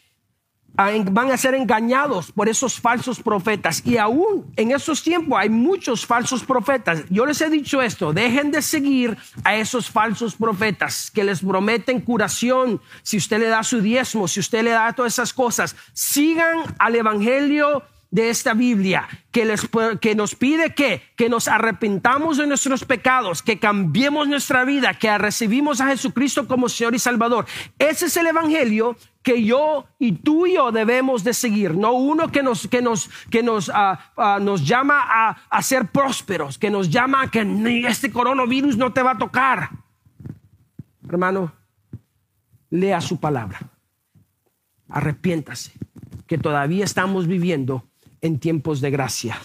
van 0.76 1.30
a 1.30 1.36
ser 1.36 1.54
engañados 1.54 2.32
por 2.32 2.48
esos 2.48 2.80
falsos 2.80 3.22
profetas. 3.22 3.82
Y 3.84 3.96
aún 3.96 4.52
en 4.56 4.72
esos 4.72 5.02
tiempos 5.02 5.38
hay 5.38 5.48
muchos 5.48 6.06
falsos 6.06 6.44
profetas. 6.44 7.04
Yo 7.10 7.26
les 7.26 7.40
he 7.40 7.50
dicho 7.50 7.80
esto, 7.80 8.12
dejen 8.12 8.50
de 8.50 8.62
seguir 8.62 9.16
a 9.44 9.56
esos 9.56 9.90
falsos 9.90 10.34
profetas 10.34 11.10
que 11.10 11.24
les 11.24 11.40
prometen 11.40 12.00
curación 12.00 12.80
si 13.02 13.16
usted 13.16 13.38
le 13.38 13.48
da 13.48 13.62
su 13.62 13.80
diezmo, 13.80 14.28
si 14.28 14.40
usted 14.40 14.62
le 14.62 14.70
da 14.70 14.92
todas 14.92 15.14
esas 15.14 15.32
cosas. 15.32 15.76
Sigan 15.92 16.58
al 16.78 16.94
Evangelio 16.94 17.82
de 18.10 18.30
esta 18.30 18.54
Biblia 18.54 19.08
que, 19.30 19.44
les, 19.44 19.68
que 20.00 20.14
nos 20.14 20.34
pide 20.34 20.74
que, 20.74 21.02
que 21.16 21.28
nos 21.28 21.48
arrepentamos 21.48 22.38
de 22.38 22.46
nuestros 22.46 22.84
pecados, 22.84 23.42
que 23.42 23.58
cambiemos 23.58 24.28
nuestra 24.28 24.64
vida, 24.64 24.94
que 24.94 25.16
recibimos 25.18 25.80
a 25.80 25.88
Jesucristo 25.88 26.46
como 26.46 26.68
Señor 26.68 26.94
y 26.94 26.98
Salvador. 26.98 27.46
Ese 27.78 28.06
es 28.06 28.16
el 28.16 28.28
Evangelio 28.28 28.96
que 29.22 29.42
yo 29.42 29.86
y 29.98 30.12
tú 30.12 30.46
y 30.46 30.54
yo 30.54 30.70
debemos 30.70 31.24
de 31.24 31.34
seguir, 31.34 31.74
no 31.74 31.92
uno 31.92 32.30
que 32.30 32.44
nos, 32.44 32.68
que 32.68 32.80
nos, 32.80 33.10
que 33.28 33.42
nos, 33.42 33.70
ah, 33.74 34.12
ah, 34.16 34.38
nos 34.40 34.64
llama 34.64 35.02
a, 35.04 35.30
a, 35.50 35.62
ser 35.62 35.86
prósperos, 35.88 36.58
que 36.58 36.70
nos 36.70 36.88
llama 36.88 37.22
a 37.22 37.30
que 37.30 37.42
este 37.88 38.12
coronavirus 38.12 38.76
no 38.76 38.92
te 38.92 39.02
va 39.02 39.12
a 39.12 39.18
tocar. 39.18 39.70
Hermano, 41.08 41.52
lea 42.70 43.00
su 43.00 43.18
palabra, 43.18 43.58
arrepiéntase, 44.88 45.72
que 46.28 46.38
todavía 46.38 46.84
estamos 46.84 47.26
viviendo 47.26 47.84
en 48.26 48.38
tiempos 48.38 48.80
de 48.80 48.90
gracia. 48.90 49.40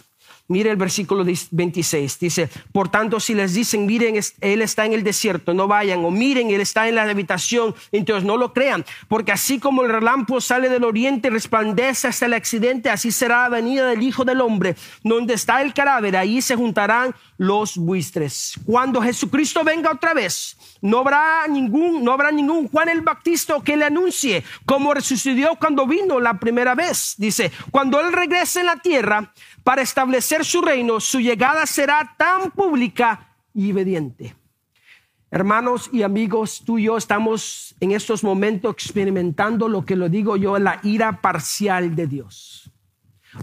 Mire 0.52 0.70
el 0.70 0.76
versículo 0.76 1.24
26. 1.24 2.20
Dice, 2.20 2.50
por 2.74 2.90
tanto, 2.90 3.22
si 3.22 3.34
les 3.34 3.54
dicen, 3.54 3.86
miren, 3.86 4.20
Él 4.42 4.62
está 4.62 4.86
en 4.86 4.92
el 4.92 5.02
desierto, 5.02 5.54
no 5.54 5.66
vayan. 5.66 6.04
O 6.04 6.12
miren, 6.12 6.50
Él 6.50 6.60
está 6.60 6.90
en 6.90 6.96
la 6.96 7.04
habitación, 7.04 7.74
entonces 7.94 8.26
no 8.26 8.36
lo 8.36 8.52
crean. 8.52 8.84
Porque 9.08 9.32
así 9.32 9.60
como 9.60 9.84
el 9.84 9.90
relámpago 9.90 10.42
sale 10.42 10.68
del 10.68 10.84
oriente 10.84 11.30
y 11.30 11.32
resplandece 11.32 12.10
hasta 12.10 12.26
el 12.26 12.34
accidente, 12.34 12.90
así 12.90 13.14
será 13.14 13.44
la 13.44 13.50
venida 13.50 13.88
del 13.88 14.04
Hijo 14.04 14.26
del 14.26 14.42
Hombre. 14.42 14.76
Donde 15.06 15.36
está 15.36 15.62
el 15.62 15.74
cadáver, 15.74 16.18
ahí 16.18 16.42
se 16.42 16.58
juntarán 16.58 17.16
los 17.38 17.78
buistres. 17.78 18.60
Cuando 18.66 19.02
Jesucristo 19.02 19.64
venga 19.64 19.90
otra 19.90 20.14
vez, 20.14 20.58
no 20.82 21.00
habrá 21.00 21.48
ningún, 21.48 22.04
no 22.04 22.12
habrá 22.12 22.32
ningún 22.32 22.68
Juan 22.68 22.90
el 22.90 23.02
Bautista 23.02 23.56
que 23.64 23.78
le 23.78 23.86
anuncie 23.86 24.44
como 24.66 24.94
resucitó 24.94 25.56
cuando 25.56 25.88
vino 25.88 26.20
la 26.20 26.40
primera 26.40 26.76
vez. 26.76 27.16
Dice, 27.18 27.52
cuando 27.72 28.00
Él 28.00 28.12
regrese 28.12 28.60
en 28.60 28.66
la 28.66 28.78
tierra, 28.78 29.32
para 29.64 29.82
establecer 29.82 30.44
su 30.46 30.62
reino, 30.62 31.00
su 31.00 31.20
llegada 31.20 31.66
será 31.66 32.16
tan 32.18 32.52
pública 32.52 33.36
y 33.54 33.72
obediente. 33.72 34.36
Hermanos 35.30 35.90
y 35.94 36.04
amigos, 36.04 36.62
tú 36.66 36.78
y 36.78 36.84
yo 36.84 36.98
estamos 36.98 37.74
en 37.80 37.92
estos 37.92 38.24
momentos 38.24 38.74
experimentando 38.74 39.70
lo 39.70 39.86
que 39.86 39.96
lo 39.96 40.10
digo 40.10 40.36
yo, 40.36 40.60
la 40.60 40.82
ira 40.84 41.22
parcial 41.22 41.96
de 41.96 42.08
Dios. 42.08 42.70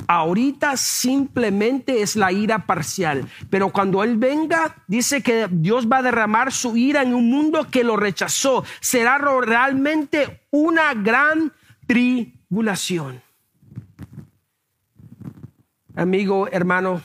Ahorita 0.07 0.77
simplemente 0.77 2.03
es 2.03 2.15
la 2.15 2.31
ira 2.31 2.67
parcial, 2.67 3.27
pero 3.49 3.71
cuando 3.71 4.05
Él 4.05 4.19
venga, 4.19 4.77
dice 4.87 5.23
que 5.23 5.49
Dios 5.51 5.89
va 5.91 5.99
a 5.99 6.03
derramar 6.03 6.53
su 6.53 6.77
ira 6.77 7.03
en 7.03 7.15
un 7.15 7.31
mundo 7.31 7.69
que 7.71 7.85
lo 7.85 7.97
rechazó. 7.97 8.65
Será 8.81 9.17
realmente 9.17 10.43
una 10.51 10.93
gran 10.93 11.55
tribulación. 11.87 13.23
Amigo, 15.99 16.47
hermano, 16.53 17.03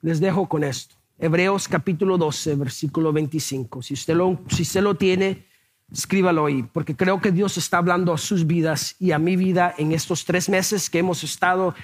les 0.00 0.20
dejo 0.20 0.48
con 0.48 0.62
esto. 0.62 0.94
Hebreos 1.18 1.66
capítulo 1.66 2.16
12, 2.18 2.54
versículo 2.54 3.12
25. 3.12 3.82
Si 3.82 3.94
usted 3.94 4.14
lo, 4.14 4.38
si 4.48 4.62
usted 4.62 4.80
lo 4.80 4.94
tiene, 4.94 5.44
escríbalo 5.90 6.46
ahí, 6.46 6.62
porque 6.62 6.94
creo 6.94 7.20
que 7.20 7.32
Dios 7.32 7.58
está 7.58 7.78
hablando 7.78 8.12
a 8.12 8.18
sus 8.18 8.46
vidas 8.46 8.94
y 9.00 9.10
a 9.10 9.18
mi 9.18 9.34
vida 9.34 9.74
en 9.76 9.90
estos 9.90 10.24
tres 10.24 10.48
meses 10.48 10.88
que 10.88 11.00
hemos 11.00 11.24
estado 11.24 11.74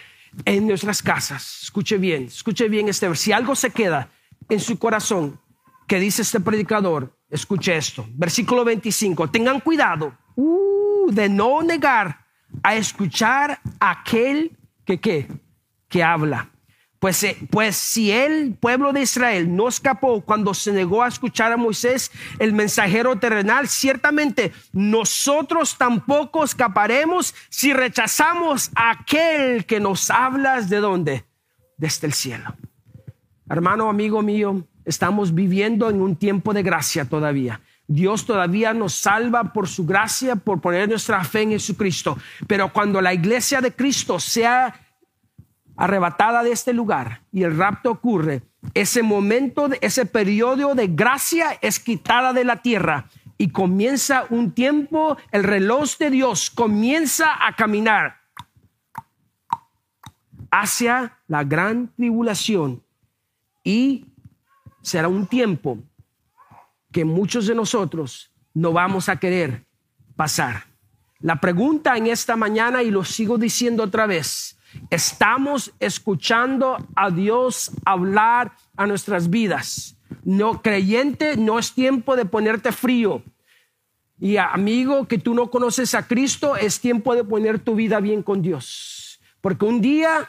en 0.44 0.68
nuestras 0.68 1.02
casas. 1.02 1.62
Escuche 1.64 1.98
bien, 1.98 2.26
escuche 2.26 2.68
bien 2.68 2.88
este 2.88 3.12
Si 3.16 3.32
algo 3.32 3.56
se 3.56 3.70
queda 3.70 4.08
en 4.48 4.60
su 4.60 4.78
corazón, 4.78 5.40
que 5.88 5.98
dice 5.98 6.22
este 6.22 6.38
predicador, 6.38 7.18
escuche 7.28 7.76
esto. 7.76 8.06
Versículo 8.14 8.64
25. 8.64 9.28
Tengan 9.28 9.58
cuidado 9.58 10.16
uh, 10.36 11.10
de 11.10 11.28
no 11.28 11.64
negar 11.64 12.26
a 12.62 12.76
escuchar 12.76 13.60
a 13.80 13.90
aquel 13.90 14.56
que, 14.84 15.00
¿qué? 15.00 15.26
Que 15.88 16.02
habla. 16.02 16.50
Pues, 16.98 17.22
eh, 17.22 17.36
pues 17.50 17.76
si 17.76 18.10
el 18.10 18.54
pueblo 18.54 18.92
de 18.92 19.02
Israel 19.02 19.54
no 19.54 19.68
escapó 19.68 20.20
cuando 20.20 20.52
se 20.52 20.72
negó 20.72 21.04
a 21.04 21.08
escuchar 21.08 21.52
a 21.52 21.56
Moisés, 21.56 22.10
el 22.40 22.52
mensajero 22.52 23.16
terrenal, 23.16 23.68
ciertamente 23.68 24.52
nosotros 24.72 25.78
tampoco 25.78 26.42
escaparemos 26.42 27.34
si 27.50 27.72
rechazamos 27.72 28.70
a 28.74 28.90
aquel 28.90 29.64
que 29.64 29.78
nos 29.78 30.10
hablas 30.10 30.68
de 30.68 30.78
dónde? 30.78 31.24
Desde 31.76 32.08
el 32.08 32.12
cielo. 32.12 32.56
Hermano, 33.48 33.88
amigo 33.88 34.20
mío, 34.20 34.66
estamos 34.84 35.32
viviendo 35.32 35.88
en 35.88 36.00
un 36.00 36.16
tiempo 36.16 36.52
de 36.52 36.64
gracia 36.64 37.04
todavía. 37.04 37.60
Dios 37.86 38.26
todavía 38.26 38.74
nos 38.74 38.94
salva 38.94 39.52
por 39.52 39.68
su 39.68 39.86
gracia, 39.86 40.34
por 40.36 40.60
poner 40.60 40.88
nuestra 40.88 41.22
fe 41.24 41.42
en 41.42 41.50
Jesucristo. 41.50 42.18
Pero 42.46 42.72
cuando 42.72 43.00
la 43.00 43.14
iglesia 43.14 43.60
de 43.60 43.72
Cristo 43.72 44.18
sea 44.18 44.87
arrebatada 45.78 46.42
de 46.42 46.50
este 46.50 46.74
lugar 46.74 47.22
y 47.32 47.44
el 47.44 47.56
rapto 47.56 47.92
ocurre, 47.92 48.42
ese 48.74 49.02
momento, 49.02 49.70
ese 49.80 50.04
periodo 50.04 50.74
de 50.74 50.88
gracia 50.88 51.56
es 51.62 51.78
quitada 51.78 52.32
de 52.32 52.44
la 52.44 52.56
tierra 52.56 53.08
y 53.38 53.50
comienza 53.50 54.26
un 54.28 54.50
tiempo, 54.50 55.16
el 55.30 55.44
reloj 55.44 55.96
de 55.98 56.10
Dios 56.10 56.50
comienza 56.50 57.46
a 57.46 57.54
caminar 57.54 58.16
hacia 60.50 61.16
la 61.28 61.44
gran 61.44 61.94
tribulación 61.94 62.82
y 63.62 64.06
será 64.82 65.06
un 65.06 65.28
tiempo 65.28 65.78
que 66.90 67.04
muchos 67.04 67.46
de 67.46 67.54
nosotros 67.54 68.32
no 68.52 68.72
vamos 68.72 69.08
a 69.08 69.20
querer 69.20 69.64
pasar. 70.16 70.64
La 71.20 71.40
pregunta 71.40 71.96
en 71.96 72.08
esta 72.08 72.34
mañana, 72.34 72.82
y 72.82 72.90
lo 72.90 73.04
sigo 73.04 73.38
diciendo 73.38 73.84
otra 73.84 74.06
vez, 74.06 74.57
Estamos 74.90 75.72
escuchando 75.80 76.76
a 76.94 77.10
Dios 77.10 77.70
hablar 77.84 78.52
a 78.76 78.86
nuestras 78.86 79.30
vidas. 79.30 79.96
No 80.24 80.62
creyente, 80.62 81.36
no 81.36 81.58
es 81.58 81.72
tiempo 81.72 82.16
de 82.16 82.24
ponerte 82.24 82.72
frío. 82.72 83.22
Y 84.18 84.36
amigo 84.36 85.06
que 85.06 85.18
tú 85.18 85.34
no 85.34 85.50
conoces 85.50 85.94
a 85.94 86.06
Cristo, 86.06 86.56
es 86.56 86.80
tiempo 86.80 87.14
de 87.14 87.24
poner 87.24 87.58
tu 87.58 87.74
vida 87.74 88.00
bien 88.00 88.22
con 88.22 88.42
Dios. 88.42 89.20
Porque 89.40 89.64
un 89.64 89.80
día 89.80 90.28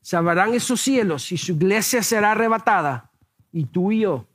se 0.00 0.16
abrirán 0.16 0.52
esos 0.52 0.80
cielos 0.80 1.30
y 1.32 1.38
su 1.38 1.52
iglesia 1.52 2.02
será 2.02 2.32
arrebatada 2.32 3.10
y 3.52 3.66
tú 3.66 3.92
y 3.92 4.00
yo 4.00 4.26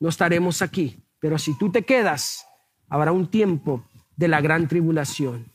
no 0.00 0.08
estaremos 0.08 0.62
aquí. 0.62 0.98
Pero 1.20 1.38
si 1.38 1.56
tú 1.56 1.70
te 1.70 1.84
quedas, 1.84 2.46
habrá 2.88 3.12
un 3.12 3.28
tiempo 3.28 3.84
de 4.16 4.26
la 4.26 4.40
gran 4.40 4.66
tribulación. 4.66 5.46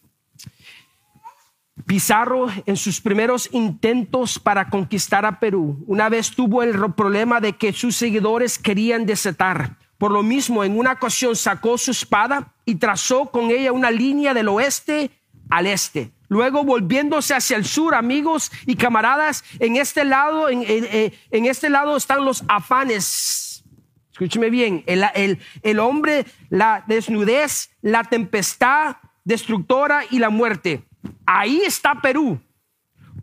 Pizarro 1.88 2.47
en 2.65 2.76
sus 2.76 3.00
primeros 3.00 3.47
intentos 3.54 4.39
para 4.39 4.69
conquistar 4.69 5.26
a 5.26 5.39
Perú, 5.39 5.86
una 5.88 6.10
vez 6.10 6.32
tuvo 6.32 6.62
el 6.62 6.93
problema 6.93 7.39
de 7.39 7.54
que 7.54 7.71
sus 7.71 7.95
seguidores 7.95 8.60
querían 8.60 9.06
desetar. 9.06 9.78
Por 9.97 10.12
lo 10.12 10.21
mismo, 10.21 10.65
en 10.65 10.78
una 10.78 10.91
ocasión 10.91 11.38
sacó 11.38 11.78
su 11.78 11.91
espada 11.91 12.54
y 12.65 12.76
trazó 12.76 13.32
con 13.32 13.52
ella 13.52 13.71
una 13.71 13.89
línea 13.89 14.34
del 14.34 14.50
oeste 14.50 15.12
al 15.50 15.65
este. 15.65 16.12
Luego 16.28 16.65
volviéndose 16.65 17.34
hacia 17.34 17.56
el 17.56 17.63
sur, 17.63 17.95
amigos 17.95 18.52
y 18.65 18.76
camaradas, 18.76 19.45
en 19.60 19.78
este 19.78 20.04
lado, 20.04 20.50
en, 20.50 20.65
este 21.32 21.69
lado 21.69 21.95
están 21.95 22.26
los 22.26 22.43
afanes. 22.50 23.63
Escúcheme 24.12 24.50
bien, 24.50 24.84
el 24.86 25.80
hombre, 25.80 26.26
la 26.50 26.84
desnudez, 26.86 27.69
la 27.82 28.04
tempestad 28.04 28.97
destructora 29.28 30.04
y 30.10 30.19
la 30.19 30.30
muerte. 30.30 30.87
Ahí 31.25 31.62
está 31.65 32.01
Perú 32.01 32.39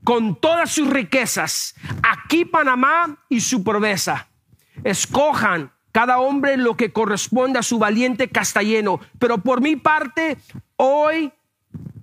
con 0.04 0.36
todas 0.36 0.70
sus 0.70 0.88
riquezas. 0.88 1.74
Aquí 2.02 2.44
Panamá 2.44 3.24
y 3.28 3.40
su 3.40 3.64
proveza. 3.64 4.28
Escojan 4.84 5.72
cada 5.92 6.18
hombre 6.18 6.56
lo 6.56 6.76
que 6.76 6.92
corresponde 6.92 7.58
a 7.58 7.62
su 7.62 7.78
valiente 7.78 8.28
castellano. 8.28 9.00
Pero 9.18 9.38
por 9.38 9.60
mi 9.60 9.76
parte, 9.76 10.36
hoy 10.76 11.32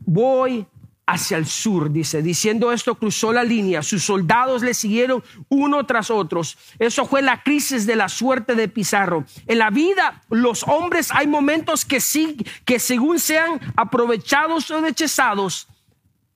voy 0.05 0.65
hacia 1.05 1.37
el 1.37 1.45
sur, 1.45 1.91
dice. 1.91 2.21
Diciendo 2.21 2.71
esto, 2.71 2.95
cruzó 2.95 3.33
la 3.33 3.43
línea. 3.43 3.83
Sus 3.83 4.03
soldados 4.03 4.61
le 4.61 4.73
siguieron 4.73 5.23
uno 5.49 5.85
tras 5.85 6.09
otros. 6.09 6.57
Eso 6.79 7.05
fue 7.05 7.21
la 7.21 7.43
crisis 7.43 7.85
de 7.85 7.95
la 7.95 8.09
suerte 8.09 8.55
de 8.55 8.67
Pizarro. 8.67 9.25
En 9.47 9.57
la 9.57 9.69
vida, 9.69 10.21
los 10.29 10.63
hombres 10.67 11.09
hay 11.11 11.27
momentos 11.27 11.85
que 11.85 11.99
sí, 11.99 12.37
que 12.65 12.79
según 12.79 13.19
sean 13.19 13.59
aprovechados 13.75 14.69
o 14.71 14.81
rechazados, 14.81 15.67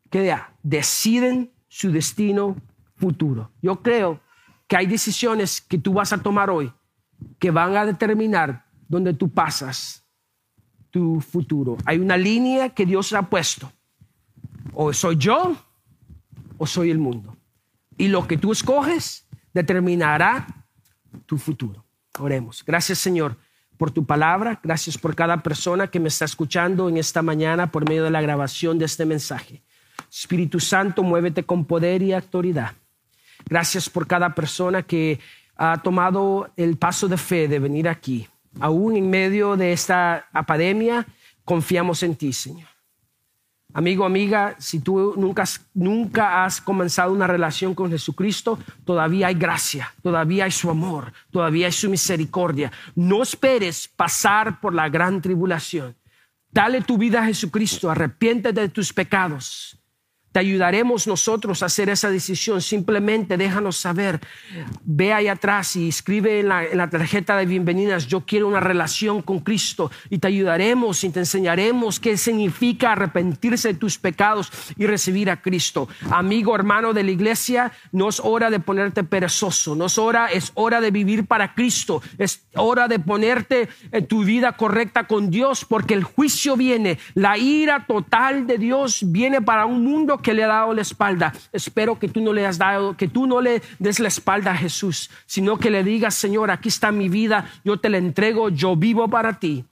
que 0.09 0.37
deciden 0.63 1.51
su 1.67 1.91
destino 1.91 2.55
futuro. 2.95 3.51
Yo 3.61 3.81
creo 3.81 4.19
que 4.67 4.77
hay 4.77 4.87
decisiones 4.87 5.61
que 5.61 5.77
tú 5.77 5.93
vas 5.93 6.11
a 6.11 6.17
tomar 6.17 6.49
hoy 6.49 6.71
que 7.39 7.51
van 7.51 7.75
a 7.75 7.85
determinar 7.85 8.65
dónde 8.87 9.13
tú 9.13 9.29
pasas 9.29 10.03
tu 10.91 11.19
futuro. 11.19 11.77
Hay 11.85 11.99
una 11.99 12.17
línea 12.17 12.69
que 12.69 12.85
Dios 12.85 13.13
ha 13.13 13.23
puesto. 13.23 13.71
O 14.73 14.93
soy 14.93 15.17
yo 15.17 15.55
o 16.57 16.65
soy 16.65 16.91
el 16.91 16.97
mundo. 16.97 17.37
Y 17.97 18.07
lo 18.07 18.27
que 18.27 18.37
tú 18.37 18.51
escoges 18.51 19.27
determinará 19.53 20.47
tu 21.25 21.37
futuro. 21.37 21.85
Oremos. 22.19 22.63
Gracias 22.65 22.99
Señor 22.99 23.37
por 23.77 23.91
tu 23.91 24.05
palabra. 24.05 24.59
Gracias 24.63 24.97
por 24.97 25.15
cada 25.15 25.43
persona 25.43 25.87
que 25.87 25.99
me 25.99 26.07
está 26.07 26.25
escuchando 26.25 26.89
en 26.89 26.97
esta 26.97 27.21
mañana 27.21 27.71
por 27.71 27.87
medio 27.87 28.03
de 28.03 28.11
la 28.11 28.21
grabación 28.21 28.79
de 28.79 28.85
este 28.85 29.05
mensaje. 29.05 29.61
Espíritu 30.11 30.59
Santo, 30.59 31.03
muévete 31.03 31.43
con 31.43 31.65
poder 31.65 32.01
y 32.01 32.13
autoridad. 32.13 32.73
Gracias 33.45 33.89
por 33.89 34.07
cada 34.07 34.33
persona 34.33 34.83
que 34.83 35.19
ha 35.57 35.81
tomado 35.81 36.51
el 36.57 36.77
paso 36.77 37.07
de 37.07 37.17
fe 37.17 37.47
de 37.47 37.59
venir 37.59 37.87
aquí. 37.87 38.27
Aún 38.59 38.95
en 38.95 39.09
medio 39.09 39.57
de 39.57 39.73
esta 39.73 40.27
pandemia, 40.47 41.05
confiamos 41.43 42.01
en 42.03 42.15
ti, 42.15 42.31
Señor. 42.31 42.74
Amigo, 43.77 44.05
amiga, 44.05 44.55
si 44.57 44.79
tú 44.79 45.15
nunca, 45.17 45.43
nunca 45.73 46.45
has 46.45 46.61
comenzado 46.61 47.11
una 47.11 47.27
relación 47.27 47.75
con 47.75 47.91
Jesucristo, 47.91 48.57
todavía 48.85 49.27
hay 49.27 49.35
gracia, 49.35 49.93
todavía 50.01 50.45
hay 50.45 50.51
su 50.51 50.69
amor, 50.69 51.11
todavía 51.29 51.65
hay 51.65 51.73
su 51.73 51.89
misericordia. 51.89 52.71
No 52.95 53.21
esperes 53.21 53.89
pasar 53.89 54.61
por 54.61 54.73
la 54.73 54.87
gran 54.87 55.21
tribulación. 55.21 55.93
Dale 56.51 56.83
tu 56.83 56.97
vida 56.97 57.21
a 57.21 57.25
Jesucristo, 57.25 57.91
arrepiéntete 57.91 58.61
de 58.61 58.69
tus 58.69 58.93
pecados 58.93 59.77
te 60.35 60.39
ayudaremos 60.39 61.07
nosotros 61.07 61.63
a 61.63 61.67
hacer 61.67 61.87
esa 61.87 62.09
decisión. 62.09 62.61
Simplemente 62.61 63.37
déjanos 63.37 63.77
saber. 63.77 64.19
Ve 64.83 65.13
ahí 65.13 65.29
atrás 65.29 65.77
y 65.77 65.87
escribe 65.87 66.41
en 66.41 66.49
la, 66.49 66.65
en 66.65 66.77
la 66.77 66.89
tarjeta 66.89 67.37
de 67.37 67.45
bienvenidas, 67.45 68.07
yo 68.07 68.25
quiero 68.25 68.49
una 68.49 68.59
relación 68.59 69.21
con 69.21 69.39
Cristo 69.39 69.89
y 70.09 70.17
te 70.17 70.27
ayudaremos 70.27 71.05
y 71.05 71.09
te 71.09 71.19
enseñaremos 71.19 72.01
qué 72.01 72.17
significa 72.17 72.91
arrepentirse 72.91 73.69
de 73.69 73.73
tus 73.75 73.97
pecados 73.97 74.51
y 74.75 74.85
recibir 74.85 75.29
a 75.29 75.41
Cristo. 75.41 75.87
Amigo, 76.11 76.53
hermano 76.53 76.91
de 76.91 77.05
la 77.05 77.11
iglesia, 77.11 77.71
no 77.93 78.09
es 78.09 78.19
hora 78.19 78.49
de 78.49 78.59
ponerte 78.59 79.05
perezoso, 79.05 79.73
no 79.73 79.85
es 79.85 79.97
hora, 79.97 80.27
es 80.27 80.51
hora 80.55 80.81
de 80.81 80.91
vivir 80.91 81.27
para 81.27 81.53
Cristo, 81.53 82.01
es 82.17 82.45
hora 82.55 82.89
de 82.89 82.99
ponerte 82.99 83.69
en 83.89 84.05
tu 84.05 84.25
vida 84.25 84.57
correcta 84.57 85.07
con 85.07 85.29
Dios 85.29 85.63
porque 85.63 85.93
el 85.93 86.03
juicio 86.03 86.57
viene, 86.57 86.99
la 87.13 87.37
ira 87.37 87.85
total 87.87 88.47
de 88.47 88.57
Dios 88.57 88.99
viene 89.05 89.41
para 89.41 89.65
un 89.65 89.81
mundo 89.81 90.19
le 90.33 90.43
ha 90.43 90.47
dado 90.47 90.73
la 90.73 90.81
espalda. 90.81 91.33
Espero 91.51 91.99
que 91.99 92.07
tú 92.07 92.21
no 92.21 92.33
le 92.33 92.45
has 92.45 92.57
dado, 92.57 92.97
que 92.97 93.07
tú 93.07 93.27
no 93.27 93.41
le 93.41 93.61
des 93.79 93.99
la 93.99 94.07
espalda 94.07 94.51
a 94.51 94.57
Jesús, 94.57 95.09
sino 95.25 95.57
que 95.57 95.69
le 95.69 95.83
digas, 95.83 96.15
Señor, 96.15 96.51
aquí 96.51 96.69
está 96.69 96.91
mi 96.91 97.09
vida, 97.09 97.49
yo 97.63 97.77
te 97.79 97.89
la 97.89 97.97
entrego, 97.97 98.49
yo 98.49 98.75
vivo 98.75 99.07
para 99.07 99.39
ti 99.39 99.65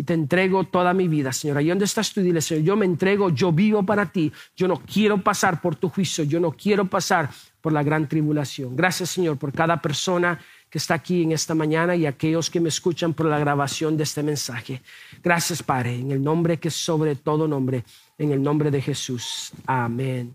y 0.00 0.04
te 0.04 0.14
entrego 0.14 0.64
toda 0.64 0.94
mi 0.94 1.08
vida, 1.08 1.30
Señor. 1.30 1.58
Ahí 1.58 1.68
donde 1.68 1.84
estás 1.84 2.10
tú, 2.10 2.22
dile, 2.22 2.40
Señor, 2.40 2.64
yo 2.64 2.74
me 2.74 2.86
entrego, 2.86 3.28
yo 3.28 3.52
vivo 3.52 3.82
para 3.82 4.06
ti. 4.06 4.32
Yo 4.56 4.66
no 4.66 4.80
quiero 4.80 5.18
pasar 5.18 5.60
por 5.60 5.76
tu 5.76 5.90
juicio, 5.90 6.24
yo 6.24 6.40
no 6.40 6.52
quiero 6.52 6.86
pasar 6.86 7.28
por 7.60 7.74
la 7.74 7.82
gran 7.82 8.08
tribulación. 8.08 8.74
Gracias, 8.74 9.10
Señor, 9.10 9.36
por 9.36 9.52
cada 9.52 9.82
persona 9.82 10.38
que 10.70 10.78
está 10.78 10.94
aquí 10.94 11.24
en 11.24 11.32
esta 11.32 11.54
mañana 11.54 11.96
y 11.96 12.06
aquellos 12.06 12.48
que 12.48 12.60
me 12.60 12.68
escuchan 12.68 13.12
por 13.12 13.26
la 13.26 13.38
grabación 13.38 13.96
de 13.96 14.04
este 14.04 14.22
mensaje. 14.22 14.80
Gracias, 15.22 15.62
Padre, 15.62 15.96
en 15.96 16.12
el 16.12 16.22
nombre 16.22 16.58
que 16.58 16.68
es 16.68 16.74
sobre 16.74 17.16
todo 17.16 17.48
nombre, 17.48 17.84
en 18.16 18.30
el 18.30 18.40
nombre 18.42 18.70
de 18.70 18.80
Jesús. 18.80 19.50
Amén 19.66 20.34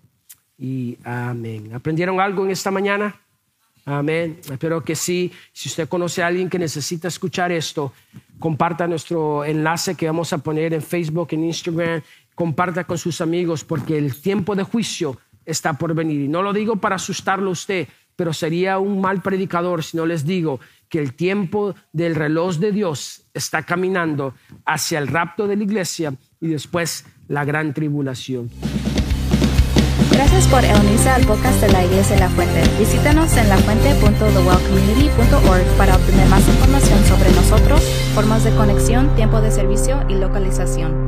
y 0.58 0.98
amén. 1.04 1.74
¿Aprendieron 1.74 2.19
algo 2.19 2.43
en 2.43 2.52
esta 2.52 2.69
mañana? 2.69 3.19
Amén. 3.86 4.39
Espero 4.50 4.84
que 4.84 4.95
sí. 4.95 5.32
Si 5.54 5.69
usted 5.69 5.88
conoce 5.88 6.24
a 6.24 6.28
alguien 6.28 6.50
que 6.50 6.60
necesita 6.60 7.08
escuchar 7.08 7.52
esto, 7.52 7.93
comparta 8.39 8.88
nuestro 8.88 9.45
enlace 9.45 9.95
que 9.95 10.08
vamos 10.08 10.34
a 10.34 10.39
poner 10.39 10.74
en 10.74 10.82
Facebook, 10.82 11.30
en 11.32 11.45
Instagram. 11.45 12.02
Comparta 12.34 12.84
con 12.84 12.98
sus 12.98 13.21
amigos 13.21 13.63
porque 13.63 13.98
el 13.98 14.19
tiempo 14.19 14.56
de 14.56 14.63
juicio 14.63 15.17
está 15.45 15.74
por 15.74 15.93
venir. 15.93 16.21
Y 16.21 16.28
no 16.28 16.41
lo 16.41 16.52
digo 16.52 16.78
para 16.78 16.95
asustarlo 16.95 17.50
a 17.50 17.54
usted, 17.54 17.88
pero 18.15 18.34
sería 18.34 18.80
un 18.80 19.01
mal 19.01 19.21
predicador 19.21 19.84
si 19.84 19.97
no 19.97 20.06
les 20.06 20.25
digo 20.25 20.60
que 20.89 20.99
el 20.99 21.13
tiempo 21.13 21.75
del 21.91 22.15
reloj 22.15 22.58
de 22.58 22.71
Dios 22.71 23.23
está 23.34 23.63
caminando 23.63 24.36
hacia 24.65 24.99
el 24.99 25.08
rapto 25.08 25.47
de 25.47 25.56
la 25.56 25.63
iglesia 25.63 26.13
y 26.39 26.47
después 26.47 27.06
la 27.28 27.43
gran 27.43 27.73
tribulación. 27.73 28.51
Gracias 30.12 30.47
por 30.47 30.63
unirse 30.63 31.10
al 31.10 31.25
podcast 31.25 31.60
de 31.60 31.71
la 31.73 31.84
Iglesia 31.84 32.17
La 32.17 32.30
Fuente. 32.30 32.62
Visítanos 32.80 33.36
en 33.36 33.49
lafuente.thewellcommunity.org 33.49 35.65
para 35.78 35.97
obtener 35.97 36.30
más 36.30 36.47
información 36.47 37.04
sobre 37.04 37.32
nosotros, 37.32 37.84
formas 38.13 38.45
de 38.45 38.56
conexión, 38.56 39.13
tiempo 39.15 39.41
de 39.41 39.51
servicio 39.51 40.06
y 40.08 40.15
localización. 40.15 41.05